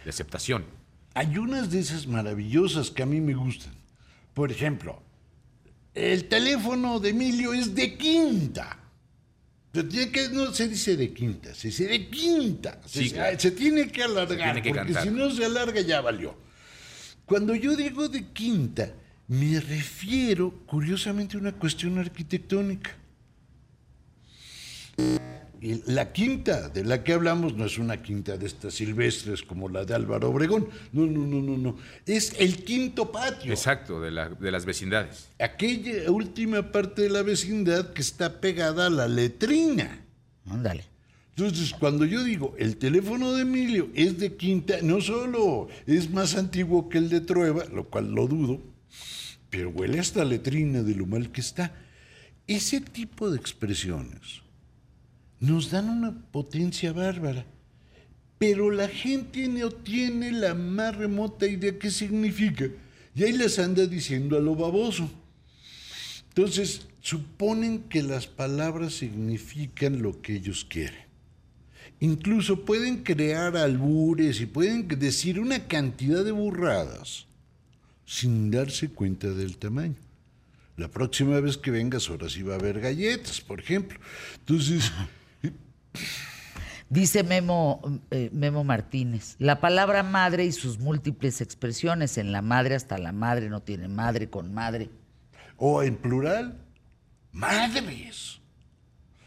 de 0.02 0.10
aceptación. 0.10 0.64
Hay 1.14 1.38
unas 1.38 1.70
de 1.70 1.78
esas 1.78 2.08
maravillosas 2.08 2.90
que 2.90 3.04
a 3.04 3.06
mí 3.06 3.20
me 3.20 3.34
gustan. 3.34 3.72
Por 4.34 4.50
ejemplo, 4.50 5.00
el 5.94 6.24
teléfono 6.28 6.98
de 7.00 7.10
Emilio 7.10 7.54
es 7.54 7.74
de 7.74 7.96
quinta. 7.96 8.78
Se 9.72 9.82
tiene 9.84 10.10
que- 10.12 10.28
no 10.28 10.52
se 10.52 10.68
dice 10.68 10.96
de 10.96 11.12
quinta, 11.12 11.54
se 11.54 11.68
dice 11.68 11.86
de 11.86 12.08
quinta. 12.08 12.80
Se, 12.84 13.00
Sí, 13.00 13.08
se- 13.08 13.14
claro. 13.14 13.38
se 13.40 13.50
tiene 13.52 13.88
que 13.90 14.02
alargar, 14.02 14.28
Se 14.28 14.36
tiene 14.44 14.62
que 14.62 14.68
porque 14.70 14.92
cantar. 14.92 15.02
si 15.04 15.10
no 15.10 15.30
se 15.30 15.44
alarga 15.44 15.80
ya 15.80 16.00
valió. 16.00 16.36
Cuando 17.26 17.54
yo 17.54 17.74
digo 17.74 18.08
de 18.08 18.26
quinta, 18.28 18.92
me 19.28 19.58
refiero 19.60 20.52
curiosamente 20.66 21.36
a 21.36 21.40
una 21.40 21.52
cuestión 21.52 21.98
arquitectónica. 21.98 22.90
Y 25.64 25.80
La 25.90 26.12
quinta 26.12 26.68
de 26.68 26.84
la 26.84 27.02
que 27.02 27.14
hablamos 27.14 27.54
no 27.56 27.64
es 27.64 27.78
una 27.78 28.02
quinta 28.02 28.36
de 28.36 28.44
estas 28.44 28.74
silvestres 28.74 29.42
como 29.42 29.70
la 29.70 29.86
de 29.86 29.94
Álvaro 29.94 30.28
Obregón. 30.28 30.68
No, 30.92 31.06
no, 31.06 31.26
no, 31.26 31.40
no, 31.40 31.56
no. 31.56 31.78
Es 32.04 32.34
el 32.38 32.62
quinto 32.64 33.10
patio. 33.10 33.50
Exacto, 33.50 33.98
de, 33.98 34.10
la- 34.10 34.28
de 34.28 34.50
las 34.50 34.66
vecindades. 34.66 35.30
Aquella 35.38 36.10
última 36.10 36.70
parte 36.70 37.00
de 37.00 37.08
la 37.08 37.22
vecindad 37.22 37.94
que 37.94 38.02
está 38.02 38.42
pegada 38.42 38.88
a 38.88 38.90
la 38.90 39.08
letrina. 39.08 40.04
Ándale. 40.50 40.84
Entonces, 41.34 41.72
cuando 41.72 42.04
yo 42.04 42.22
digo 42.22 42.54
el 42.58 42.76
teléfono 42.76 43.32
de 43.32 43.40
Emilio 43.40 43.88
es 43.94 44.18
de 44.18 44.34
quinta, 44.36 44.76
no 44.82 45.00
solo 45.00 45.68
es 45.86 46.10
más 46.10 46.34
antiguo 46.36 46.90
que 46.90 46.98
el 46.98 47.08
de 47.08 47.22
Trueba, 47.22 47.64
lo 47.72 47.88
cual 47.88 48.12
lo 48.12 48.26
dudo, 48.26 48.60
pero 49.48 49.70
huele 49.70 49.98
hasta 49.98 50.26
letrina 50.26 50.82
de 50.82 50.94
lo 50.94 51.06
mal 51.06 51.32
que 51.32 51.40
está. 51.40 51.72
Ese 52.46 52.82
tipo 52.82 53.30
de 53.30 53.38
expresiones 53.38 54.43
nos 55.46 55.70
dan 55.70 55.90
una 55.90 56.12
potencia 56.32 56.92
bárbara, 56.92 57.44
pero 58.38 58.70
la 58.70 58.88
gente 58.88 59.46
no 59.48 59.70
tiene 59.70 60.32
la 60.32 60.54
más 60.54 60.96
remota 60.96 61.46
idea 61.46 61.78
qué 61.78 61.90
significa, 61.90 62.68
y 63.14 63.24
ahí 63.24 63.32
les 63.32 63.58
anda 63.58 63.86
diciendo 63.86 64.36
a 64.36 64.40
lo 64.40 64.56
baboso. 64.56 65.10
Entonces, 66.28 66.86
suponen 67.00 67.84
que 67.84 68.02
las 68.02 68.26
palabras 68.26 68.94
significan 68.94 70.02
lo 70.02 70.20
que 70.20 70.34
ellos 70.34 70.66
quieren. 70.68 71.04
Incluso 72.00 72.64
pueden 72.64 73.04
crear 73.04 73.56
albures 73.56 74.40
y 74.40 74.46
pueden 74.46 74.88
decir 74.88 75.38
una 75.38 75.68
cantidad 75.68 76.24
de 76.24 76.32
burradas 76.32 77.26
sin 78.04 78.50
darse 78.50 78.88
cuenta 78.88 79.28
del 79.28 79.58
tamaño. 79.58 79.94
La 80.76 80.88
próxima 80.88 81.38
vez 81.38 81.56
que 81.56 81.70
vengas, 81.70 82.10
ahora 82.10 82.28
sí 82.28 82.42
va 82.42 82.54
a 82.54 82.58
haber 82.58 82.80
galletas, 82.80 83.40
por 83.40 83.60
ejemplo. 83.60 83.98
Entonces, 84.40 84.90
Dice 86.90 87.24
Memo, 87.24 87.80
eh, 88.10 88.30
Memo 88.32 88.62
Martínez, 88.62 89.36
la 89.38 89.60
palabra 89.60 90.02
madre 90.02 90.44
y 90.44 90.52
sus 90.52 90.78
múltiples 90.78 91.40
expresiones, 91.40 92.18
en 92.18 92.30
la 92.30 92.42
madre 92.42 92.74
hasta 92.74 92.98
la 92.98 93.12
madre 93.12 93.48
no 93.48 93.62
tiene 93.62 93.88
madre 93.88 94.28
con 94.28 94.52
madre. 94.52 94.90
o 95.56 95.82
en 95.82 95.96
plural, 95.96 96.60
madres. 97.32 98.40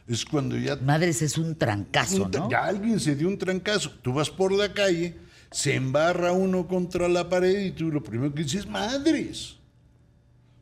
Es 0.08 0.24
cuando 0.24 0.56
ya, 0.56 0.78
Madres 0.78 1.22
es 1.22 1.38
un 1.38 1.58
trancazo, 1.58 2.30
¿no? 2.30 2.50
ya 2.50 2.64
alguien 2.64 3.00
se 3.00 3.16
dio 3.16 3.28
un 3.28 3.38
trancazo. 3.38 3.92
Tú 4.02 4.14
vas 4.14 4.30
por 4.30 4.54
la 4.54 4.74
calle, 4.74 5.18
se 5.52 5.76
embarra 5.76 6.32
uno 6.32 6.66
contra 6.68 7.10
la 7.10 7.28
pared 7.28 7.66
y 7.66 7.72
tú 7.72 7.92
lo 7.92 8.02
primero 8.02 8.34
que 8.34 8.44
dices 8.44 8.62
es 8.62 8.68
madres. 8.68 9.58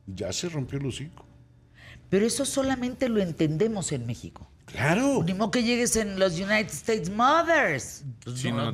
Ya 0.08 0.34
se 0.34 0.50
rompió 0.50 0.80
el 0.80 0.88
hocico. 0.88 1.28
Pero 2.10 2.26
eso 2.26 2.46
solamente 2.46 3.08
lo 3.10 3.22
entendemos 3.22 3.92
en 3.92 4.08
México. 4.08 4.48
Claro. 4.66 5.24
Ni 5.24 5.34
modo 5.34 5.52
que 5.52 5.64
llegues 5.64 5.96
en 5.96 6.18
los 6.20 6.34
United 6.34 6.72
States 6.72 7.10
Mothers. 7.10 8.04
Pues 8.24 8.40
Sí, 8.40 8.52
no, 8.52 8.72
no, 8.72 8.74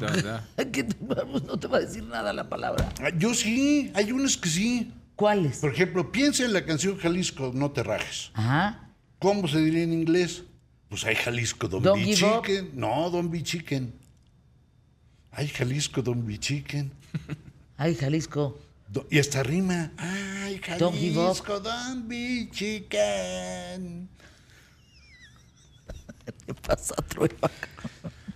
que 0.71 0.84
te- 0.84 0.95
vamos, 1.01 1.43
no 1.43 1.60
te 1.60 1.67
va 1.67 1.77
a 1.77 1.82
decir 1.82 2.04
nada 2.04 2.32
la 2.34 2.47
palabra. 2.49 2.89
Ah, 3.01 3.10
Yo 3.17 3.34
sí, 3.34 3.91
hay 3.93 4.12
unos 4.12 4.38
que 4.38 4.49
sí. 4.49 4.93
¿Cuáles? 5.15 5.58
Por 5.60 5.71
ejemplo, 5.73 6.12
piensa 6.12 6.45
en 6.45 6.54
la 6.54 6.65
canción 6.65 6.97
Jalisco, 6.97 7.51
no 7.54 7.71
te 7.71 7.84
rajes. 7.84 8.32
Ajá. 8.34 8.89
¿Cómo 9.19 9.47
se 9.47 9.60
diría 9.60 9.84
en 9.84 9.93
inglés? 9.93 10.43
Pues 10.89 11.04
hay 11.06 11.15
Jalisco 11.15 11.67
Don 11.67 11.84
Don't 11.84 12.04
Be 12.04 12.13
up. 12.25 12.69
No, 12.73 13.10
Don 13.12 13.30
Be 13.30 13.43
Chicken. 13.43 13.93
Hay 15.32 15.47
Jalisco 15.47 16.01
Don 16.01 16.25
Be 16.25 16.39
Chicken. 16.39 16.91
Ay, 17.77 17.95
Jalisco. 17.95 18.58
Do- 18.89 19.06
y 19.10 19.19
hasta 19.19 19.43
rima. 19.43 19.91
Ay, 19.97 20.60
Don't. 20.80 20.95
Jalisco 20.97 21.60
Don 21.60 22.08
Be 22.08 22.49
Chicken. 22.51 24.10
¿Qué 26.46 26.54
pasa, 26.54 26.96
Trueba? 27.08 27.50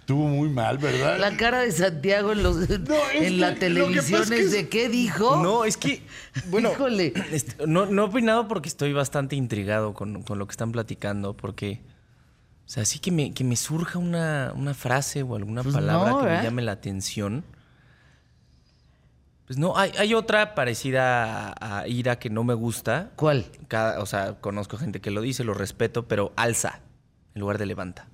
Estuvo 0.05 0.27
muy 0.27 0.49
mal, 0.49 0.77
¿verdad? 0.77 1.17
La 1.17 1.36
cara 1.36 1.62
de 1.62 1.71
Santiago 1.71 2.31
en, 2.31 2.43
los, 2.43 2.69
en 2.69 3.39
la 3.39 3.55
que 3.55 3.60
televisión 3.62 4.21
es 4.21 4.29
que 4.29 4.45
de 4.45 4.69
qué 4.69 4.88
dijo. 4.88 5.38
No, 5.38 5.65
es 5.65 5.77
que, 5.77 6.03
bueno, 6.51 6.73
Híjole. 6.73 7.12
no, 7.65 7.88
no 7.88 8.03
he 8.03 8.05
opinado 8.05 8.47
porque 8.47 8.69
estoy 8.69 8.93
bastante 8.93 9.36
intrigado 9.36 9.95
con, 9.95 10.21
con 10.21 10.38
lo 10.38 10.45
que 10.45 10.51
están 10.51 10.71
platicando, 10.71 11.36
porque, 11.36 11.81
o 12.67 12.69
sea, 12.69 12.86
sí 12.86 12.99
que 12.99 13.12
me, 13.12 13.34
que 13.34 13.43
me 13.43 13.55
surja 13.55 13.97
una, 13.97 14.53
una 14.55 14.75
frase 14.75 15.23
o 15.23 15.36
alguna 15.36 15.63
Pues 15.63 15.73
palabra 15.73 16.12
no, 16.12 16.19
que 16.19 16.25
me 16.27 16.43
llame 16.43 16.62
la 16.62 16.73
atención. 16.73 17.43
Pues 19.47 19.58
no, 19.58 19.75
hay, 19.75 19.91
hay 19.97 20.13
otra 20.13 20.53
parecida 20.53 21.49
a, 21.49 21.79
a 21.79 21.88
ira 21.88 22.19
que 22.19 22.29
no 22.29 22.43
me 22.43 22.53
gusta. 22.53 23.10
¿Cuál? 23.15 23.47
Cada, 23.69 23.99
o 24.01 24.05
sea, 24.05 24.36
conozco 24.36 24.77
gente 24.77 25.01
que 25.01 25.10
lo 25.10 25.21
dice, 25.21 25.43
lo 25.43 25.55
respeto, 25.55 26.08
pero 26.08 26.31
alza 26.36 26.81
en 27.35 27.41
lugar 27.41 27.57
de 27.57 27.65
levanta. 27.65 28.07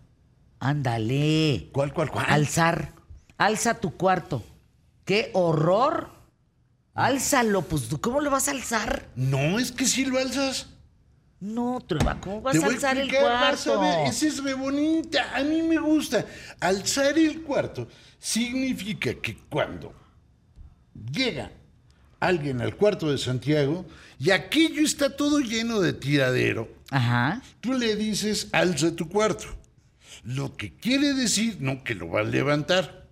Ándale. 0.60 1.70
¿Cuál, 1.72 1.94
cuál, 1.94 2.10
cuál? 2.12 2.26
Alzar. 2.28 2.94
Alza 3.38 3.76
tu 3.76 3.96
cuarto. 3.96 4.44
¡Qué 5.06 5.32
horror! 5.34 6.10
Álzalo, 6.94 7.62
pues 7.62 7.88
¿tú 7.88 8.02
¿cómo 8.02 8.20
lo 8.20 8.30
vas 8.30 8.48
a 8.48 8.52
alzar? 8.52 9.08
No, 9.16 9.58
es 9.58 9.72
que 9.72 9.86
si 9.86 10.06
lo 10.06 10.20
alzas. 10.20 10.68
No, 11.40 11.80
Trueba, 11.88 12.20
¿cómo 12.20 12.42
vas 12.42 12.52
Te 12.54 12.60
a 12.60 12.62
voy 12.62 12.72
a 12.72 12.76
alzar 12.76 12.98
el 12.98 13.04
explicar, 13.08 13.32
vas 13.32 13.68
a 13.68 13.72
cuarto? 13.74 13.82
ver, 13.82 14.08
esa 14.08 14.28
es 14.28 14.44
re 14.44 14.54
bonita, 14.54 15.36
a 15.36 15.44
mí 15.44 15.62
me 15.64 15.80
gusta. 15.80 16.26
Alzar 16.60 17.18
el 17.18 17.42
cuarto 17.42 17.88
significa 18.20 19.14
que 19.16 19.38
cuando 19.50 19.94
llega 21.12 21.52
alguien 22.20 22.62
al 22.62 22.76
cuarto 22.76 23.10
de 23.10 23.18
Santiago 23.18 23.86
y 24.20 24.30
aquello 24.30 24.84
está 24.84 25.16
todo 25.16 25.40
lleno 25.40 25.80
de 25.80 25.94
tiradero, 25.94 26.70
Ajá. 26.92 27.42
tú 27.62 27.74
le 27.74 27.96
dices, 27.96 28.50
alza 28.52 28.96
tu 28.96 29.10
cuarto. 29.10 29.46
Lo 30.24 30.56
que 30.56 30.76
quiere 30.76 31.14
decir, 31.16 31.58
no 31.60 31.84
que 31.84 31.96
lo 31.96 32.08
va 32.10 32.20
a 32.20 32.24
levantar. 32.24 33.08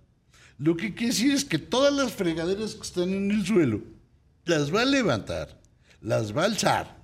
Lo 0.58 0.76
que 0.76 0.94
quiere 0.94 1.12
decir 1.12 1.32
es 1.32 1.44
que 1.44 1.58
todas 1.58 1.92
las 1.92 2.12
fregaderas 2.12 2.74
que 2.76 2.82
están 2.82 3.08
en 3.14 3.30
el 3.30 3.44
suelo, 3.46 3.80
las 4.44 4.72
va 4.72 4.82
a 4.82 4.84
levantar, 4.84 5.58
las 6.02 6.36
va 6.36 6.42
a 6.42 6.44
alzar 6.44 6.96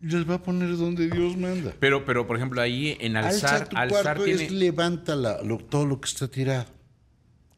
y 0.00 0.08
las 0.10 0.28
va 0.28 0.34
a 0.36 0.42
poner 0.42 0.76
donde 0.76 1.08
Dios 1.10 1.36
manda. 1.36 1.72
Pero, 1.78 2.04
pero, 2.04 2.26
por 2.26 2.36
ejemplo, 2.36 2.60
ahí 2.62 2.96
en 3.00 3.16
Alza 3.16 3.28
alzar, 3.50 3.68
tu 3.68 3.76
alzar 3.76 4.02
cuarto 4.02 4.24
tiene... 4.24 4.44
es 4.44 4.50
levanta 4.52 5.14
la- 5.14 5.42
lo- 5.42 5.58
todo 5.58 5.84
lo 5.86 6.00
que 6.00 6.08
está 6.08 6.28
tirado. 6.28 6.66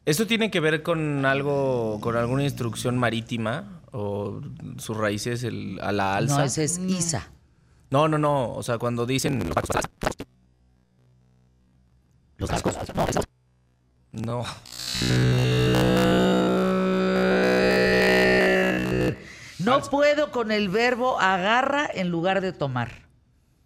¿Esto 0.05 0.27
tiene 0.27 0.51
que 0.51 0.59
ver 0.59 0.83
con 0.83 1.25
algo, 1.25 1.99
con 2.01 2.15
alguna 2.17 2.43
instrucción 2.43 2.97
marítima? 2.97 3.81
¿O 3.91 4.41
sus 4.77 4.95
raíces 4.97 5.43
el- 5.43 5.79
a 5.81 5.91
la 5.91 6.15
alza? 6.17 6.39
No, 6.39 6.43
ese 6.43 6.63
es 6.65 6.77
Isa. 6.79 7.29
No, 7.89 8.07
no, 8.07 8.17
no. 8.17 8.53
O 8.53 8.63
sea, 8.63 8.77
cuando 8.77 9.05
dicen. 9.05 9.43
Los 12.37 12.49
cascos. 12.49 12.75
No. 14.11 14.43
No 19.59 19.81
puedo 19.83 20.31
con 20.31 20.51
el 20.51 20.69
verbo 20.69 21.19
agarra 21.19 21.89
en 21.93 22.09
lugar 22.09 22.41
de 22.41 22.53
tomar. 22.53 23.09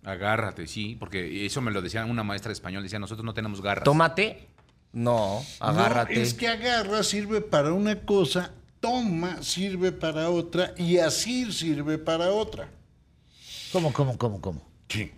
Agárrate, 0.03 0.67
sí, 0.67 0.97
porque 0.99 1.45
eso 1.45 1.61
me 1.61 1.71
lo 1.71 1.81
decía 1.81 2.03
una 2.05 2.23
maestra 2.23 2.49
de 2.49 2.53
español, 2.53 2.83
decía, 2.83 2.99
nosotros 2.99 3.23
no 3.23 3.33
tenemos 3.33 3.61
garras. 3.61 3.85
Tómate. 3.85 4.47
No, 4.91 5.41
agárrate. 5.59 6.15
No, 6.15 6.21
es 6.21 6.33
que 6.33 6.47
agarra 6.47 7.03
sirve 7.03 7.41
para 7.41 7.71
una 7.71 8.01
cosa, 8.01 8.51
toma 8.79 9.41
sirve 9.41 9.91
para 9.91 10.29
otra 10.29 10.73
y 10.77 10.97
asir 10.97 11.53
sirve 11.53 11.97
para 11.97 12.31
otra. 12.31 12.69
¿Cómo, 13.73 13.91
cómo, 13.91 14.17
cómo, 14.17 14.39
cómo? 14.41 14.65
Sí. 14.87 15.11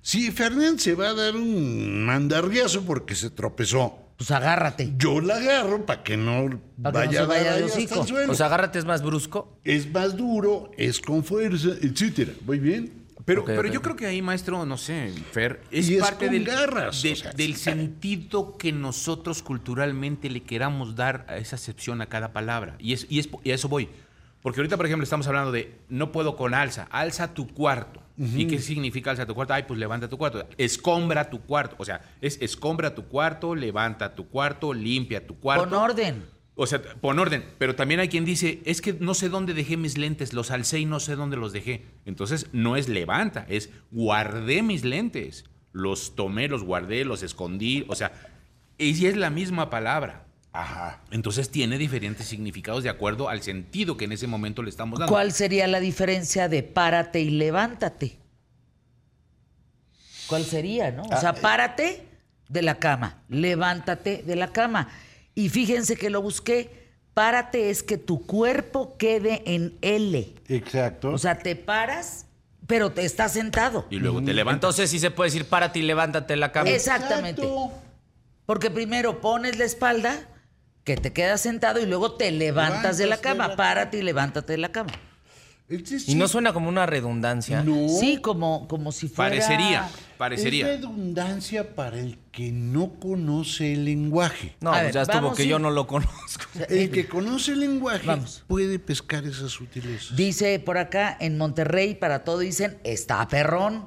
Si 0.00 0.30
Fernán 0.30 0.78
se 0.78 0.94
va 0.94 1.08
a 1.08 1.14
dar 1.14 1.34
un 1.34 2.04
mandarriazo 2.06 2.82
porque 2.82 3.14
se 3.16 3.28
tropezó, 3.30 3.98
Pues 4.16 4.30
agárrate. 4.30 4.92
yo 4.96 5.20
la 5.20 5.36
agarro 5.36 5.84
para 5.84 6.02
que 6.04 6.16
no 6.16 6.48
Pa' 6.82 6.92
que 6.92 6.98
no 6.98 7.06
vaya 7.06 7.22
a 7.22 7.26
vaya 7.26 7.44
dar 7.54 7.62
hasta 7.64 7.80
el 8.00 8.06
suelo. 8.06 8.34
Sea, 8.34 8.46
agárrate 8.46 8.78
es 8.78 8.84
más 8.84 9.02
brusco. 9.02 9.58
es 9.64 9.92
más 9.92 10.16
duro, 10.16 10.70
es 10.78 11.00
con 11.00 11.24
fuerza, 11.24 11.70
etcétera. 11.82 12.32
¿Muy 12.46 12.58
bien? 12.60 13.04
Pero, 13.24 13.40
Ok, 13.40 13.46
pero 13.48 13.68
ok. 13.68 13.74
yo 13.74 13.82
creo 13.82 13.96
que 13.96 14.06
ahí, 14.06 14.22
maestro, 14.22 14.64
no 14.64 14.78
sé, 14.78 15.12
Fer, 15.32 15.60
es 15.72 15.88
Y 15.90 15.96
es 15.96 16.00
parte 16.00 16.26
con 16.26 16.34
del, 16.34 16.44
garras, 16.44 17.02
de- 17.02 17.12
o 17.12 17.16
sea, 17.16 17.32
del 17.32 17.56
sí. 17.56 17.60
sentido 17.64 18.56
que 18.56 18.70
nosotros 18.70 19.42
culturalmente 19.42 20.30
le 20.30 20.44
queramos 20.44 20.94
dar 20.94 21.26
a 21.28 21.36
esa 21.38 21.56
acepción 21.56 22.00
a 22.00 22.06
cada 22.06 22.32
palabra. 22.32 22.76
Y, 22.78 22.92
es, 22.92 23.04
y, 23.10 23.18
es, 23.18 23.28
y 23.42 23.50
a 23.50 23.56
eso 23.56 23.68
voy. 23.68 23.88
Porque 24.46 24.60
ahorita, 24.60 24.76
por 24.76 24.86
ejemplo, 24.86 25.02
estamos 25.02 25.26
hablando 25.26 25.50
de 25.50 25.74
no 25.88 26.12
puedo 26.12 26.36
con 26.36 26.54
alza, 26.54 26.86
alza 26.92 27.34
tu 27.34 27.48
cuarto. 27.48 28.00
¿Y 28.16 28.46
qué 28.46 28.60
significa 28.60 29.10
alza 29.10 29.26
tu 29.26 29.34
cuarto? 29.34 29.54
Ay, 29.54 29.64
pues 29.66 29.76
levanta 29.76 30.08
tu 30.08 30.18
cuarto. 30.18 30.46
Escombra 30.56 31.28
tu 31.30 31.40
cuarto. 31.40 31.74
O 31.80 31.84
sea, 31.84 32.00
es 32.20 32.40
escombra 32.40 32.94
tu 32.94 33.06
cuarto, 33.08 33.56
levanta 33.56 34.14
tu 34.14 34.28
cuarto, 34.28 34.72
limpia 34.72 35.26
tu 35.26 35.40
cuarto. 35.40 35.64
Con 35.64 35.74
orden. 35.74 36.26
O 36.54 36.64
sea, 36.64 36.80
pon 36.80 37.18
orden. 37.18 37.44
Pero 37.58 37.74
también 37.74 37.98
hay 37.98 38.08
quien 38.08 38.24
dice, 38.24 38.62
es 38.64 38.80
que 38.80 38.92
no 38.92 39.14
sé 39.14 39.30
dónde 39.30 39.52
dejé 39.52 39.76
mis 39.76 39.98
lentes, 39.98 40.32
los 40.32 40.52
alcé 40.52 40.78
y 40.78 40.84
no 40.84 41.00
sé 41.00 41.16
dónde 41.16 41.36
los 41.36 41.52
dejé. 41.52 41.84
Entonces, 42.04 42.46
no 42.52 42.76
es 42.76 42.88
levanta, 42.88 43.46
es 43.48 43.70
guardé 43.90 44.62
mis 44.62 44.84
lentes. 44.84 45.44
Los 45.72 46.14
tomé, 46.14 46.46
los 46.46 46.62
guardé, 46.62 47.04
los 47.04 47.24
escondí. 47.24 47.84
O 47.88 47.96
sea, 47.96 48.12
y 48.78 49.06
es 49.06 49.16
la 49.16 49.30
misma 49.30 49.70
palabra. 49.70 50.25
Ajá. 50.56 51.00
Entonces 51.10 51.50
tiene 51.50 51.76
diferentes 51.76 52.26
significados 52.26 52.82
de 52.82 52.88
acuerdo 52.88 53.28
al 53.28 53.42
sentido 53.42 53.96
que 53.96 54.06
en 54.06 54.12
ese 54.12 54.26
momento 54.26 54.62
le 54.62 54.70
estamos 54.70 54.98
dando. 54.98 55.12
¿Cuál 55.12 55.32
sería 55.32 55.66
la 55.66 55.80
diferencia 55.80 56.48
de 56.48 56.62
párate 56.62 57.20
y 57.20 57.30
levántate? 57.30 58.16
¿Cuál 60.26 60.44
sería, 60.44 60.90
no? 60.90 61.02
O 61.02 61.20
sea, 61.20 61.34
párate 61.34 62.06
de 62.48 62.62
la 62.62 62.78
cama, 62.78 63.22
levántate 63.28 64.22
de 64.22 64.34
la 64.34 64.52
cama. 64.52 64.88
Y 65.34 65.50
fíjense 65.50 65.96
que 65.96 66.08
lo 66.08 66.22
busqué. 66.22 66.86
Párate 67.12 67.70
es 67.70 67.82
que 67.82 67.98
tu 67.98 68.26
cuerpo 68.26 68.96
quede 68.96 69.42
en 69.46 69.76
L. 69.82 70.34
Exacto. 70.48 71.10
O 71.10 71.18
sea, 71.18 71.38
te 71.38 71.54
paras, 71.54 72.26
pero 72.66 72.92
te 72.92 73.04
estás 73.04 73.32
sentado. 73.32 73.86
Y 73.90 73.98
luego 73.98 74.22
te 74.22 74.32
levantas. 74.32 74.56
Entonces 74.56 74.90
sí 74.90 74.98
se 74.98 75.10
puede 75.10 75.28
decir 75.28 75.46
párate 75.46 75.80
y 75.80 75.82
levántate 75.82 76.32
en 76.32 76.40
la 76.40 76.50
cama. 76.52 76.70
Exactamente. 76.70 77.42
Exacto. 77.42 77.72
Porque 78.46 78.70
primero 78.70 79.20
pones 79.20 79.58
la 79.58 79.64
espalda, 79.64 80.28
que 80.86 80.96
te 80.96 81.12
quedas 81.12 81.40
sentado 81.40 81.80
y 81.80 81.86
luego 81.86 82.12
te 82.12 82.30
levantas 82.30 82.96
de 82.96 83.06
la 83.06 83.16
cama. 83.18 83.48
la 83.48 83.56
Párate 83.56 83.98
y 83.98 84.02
levántate 84.02 84.52
de 84.52 84.58
la 84.58 84.70
cama. 84.70 84.92
Es 85.68 86.08
Y 86.08 86.14
no 86.14 86.28
suena 86.28 86.52
como 86.52 86.68
una 86.68 86.86
redundancia. 86.86 87.64
no. 87.64 87.88
Sí, 87.88 88.18
como, 88.18 88.68
como 88.68 88.92
si 88.92 89.08
fuera... 89.08 89.30
Parecería, 89.32 89.86
Es 89.86 89.92
parecería. 90.16 90.66
redundancia 90.68 91.74
para 91.74 91.98
el 91.98 92.20
que 92.30 92.52
no 92.52 93.00
conoce 93.00 93.72
el 93.72 93.84
lenguaje. 93.84 94.54
No, 94.60 94.70
pues 94.70 94.82
ver, 94.84 94.92
ya 94.94 95.02
estuvo 95.02 95.34
que 95.34 95.48
yo 95.48 95.58
no 95.58 95.72
lo 95.72 95.88
conozco. 95.88 96.44
El 96.68 96.92
que 96.92 97.08
conoce 97.08 97.50
el 97.50 97.60
lenguaje 97.60 98.06
Vamos. 98.06 98.44
puede 98.46 98.78
pescar 98.78 99.24
esas 99.24 99.50
sutilezas. 99.50 100.14
Dice 100.14 100.60
por 100.60 100.78
acá, 100.78 101.16
en 101.18 101.36
Monterrey, 101.36 101.96
para 101.96 102.22
todo 102.22 102.38
dicen, 102.38 102.78
está 102.84 103.26
perrón. 103.26 103.86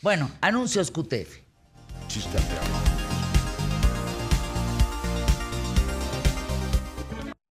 Bueno, 0.00 0.30
anuncios 0.40 0.90
QTF. 0.90 1.36
Sí 2.08 2.20
está 2.20 2.38
perro. 2.38 3.03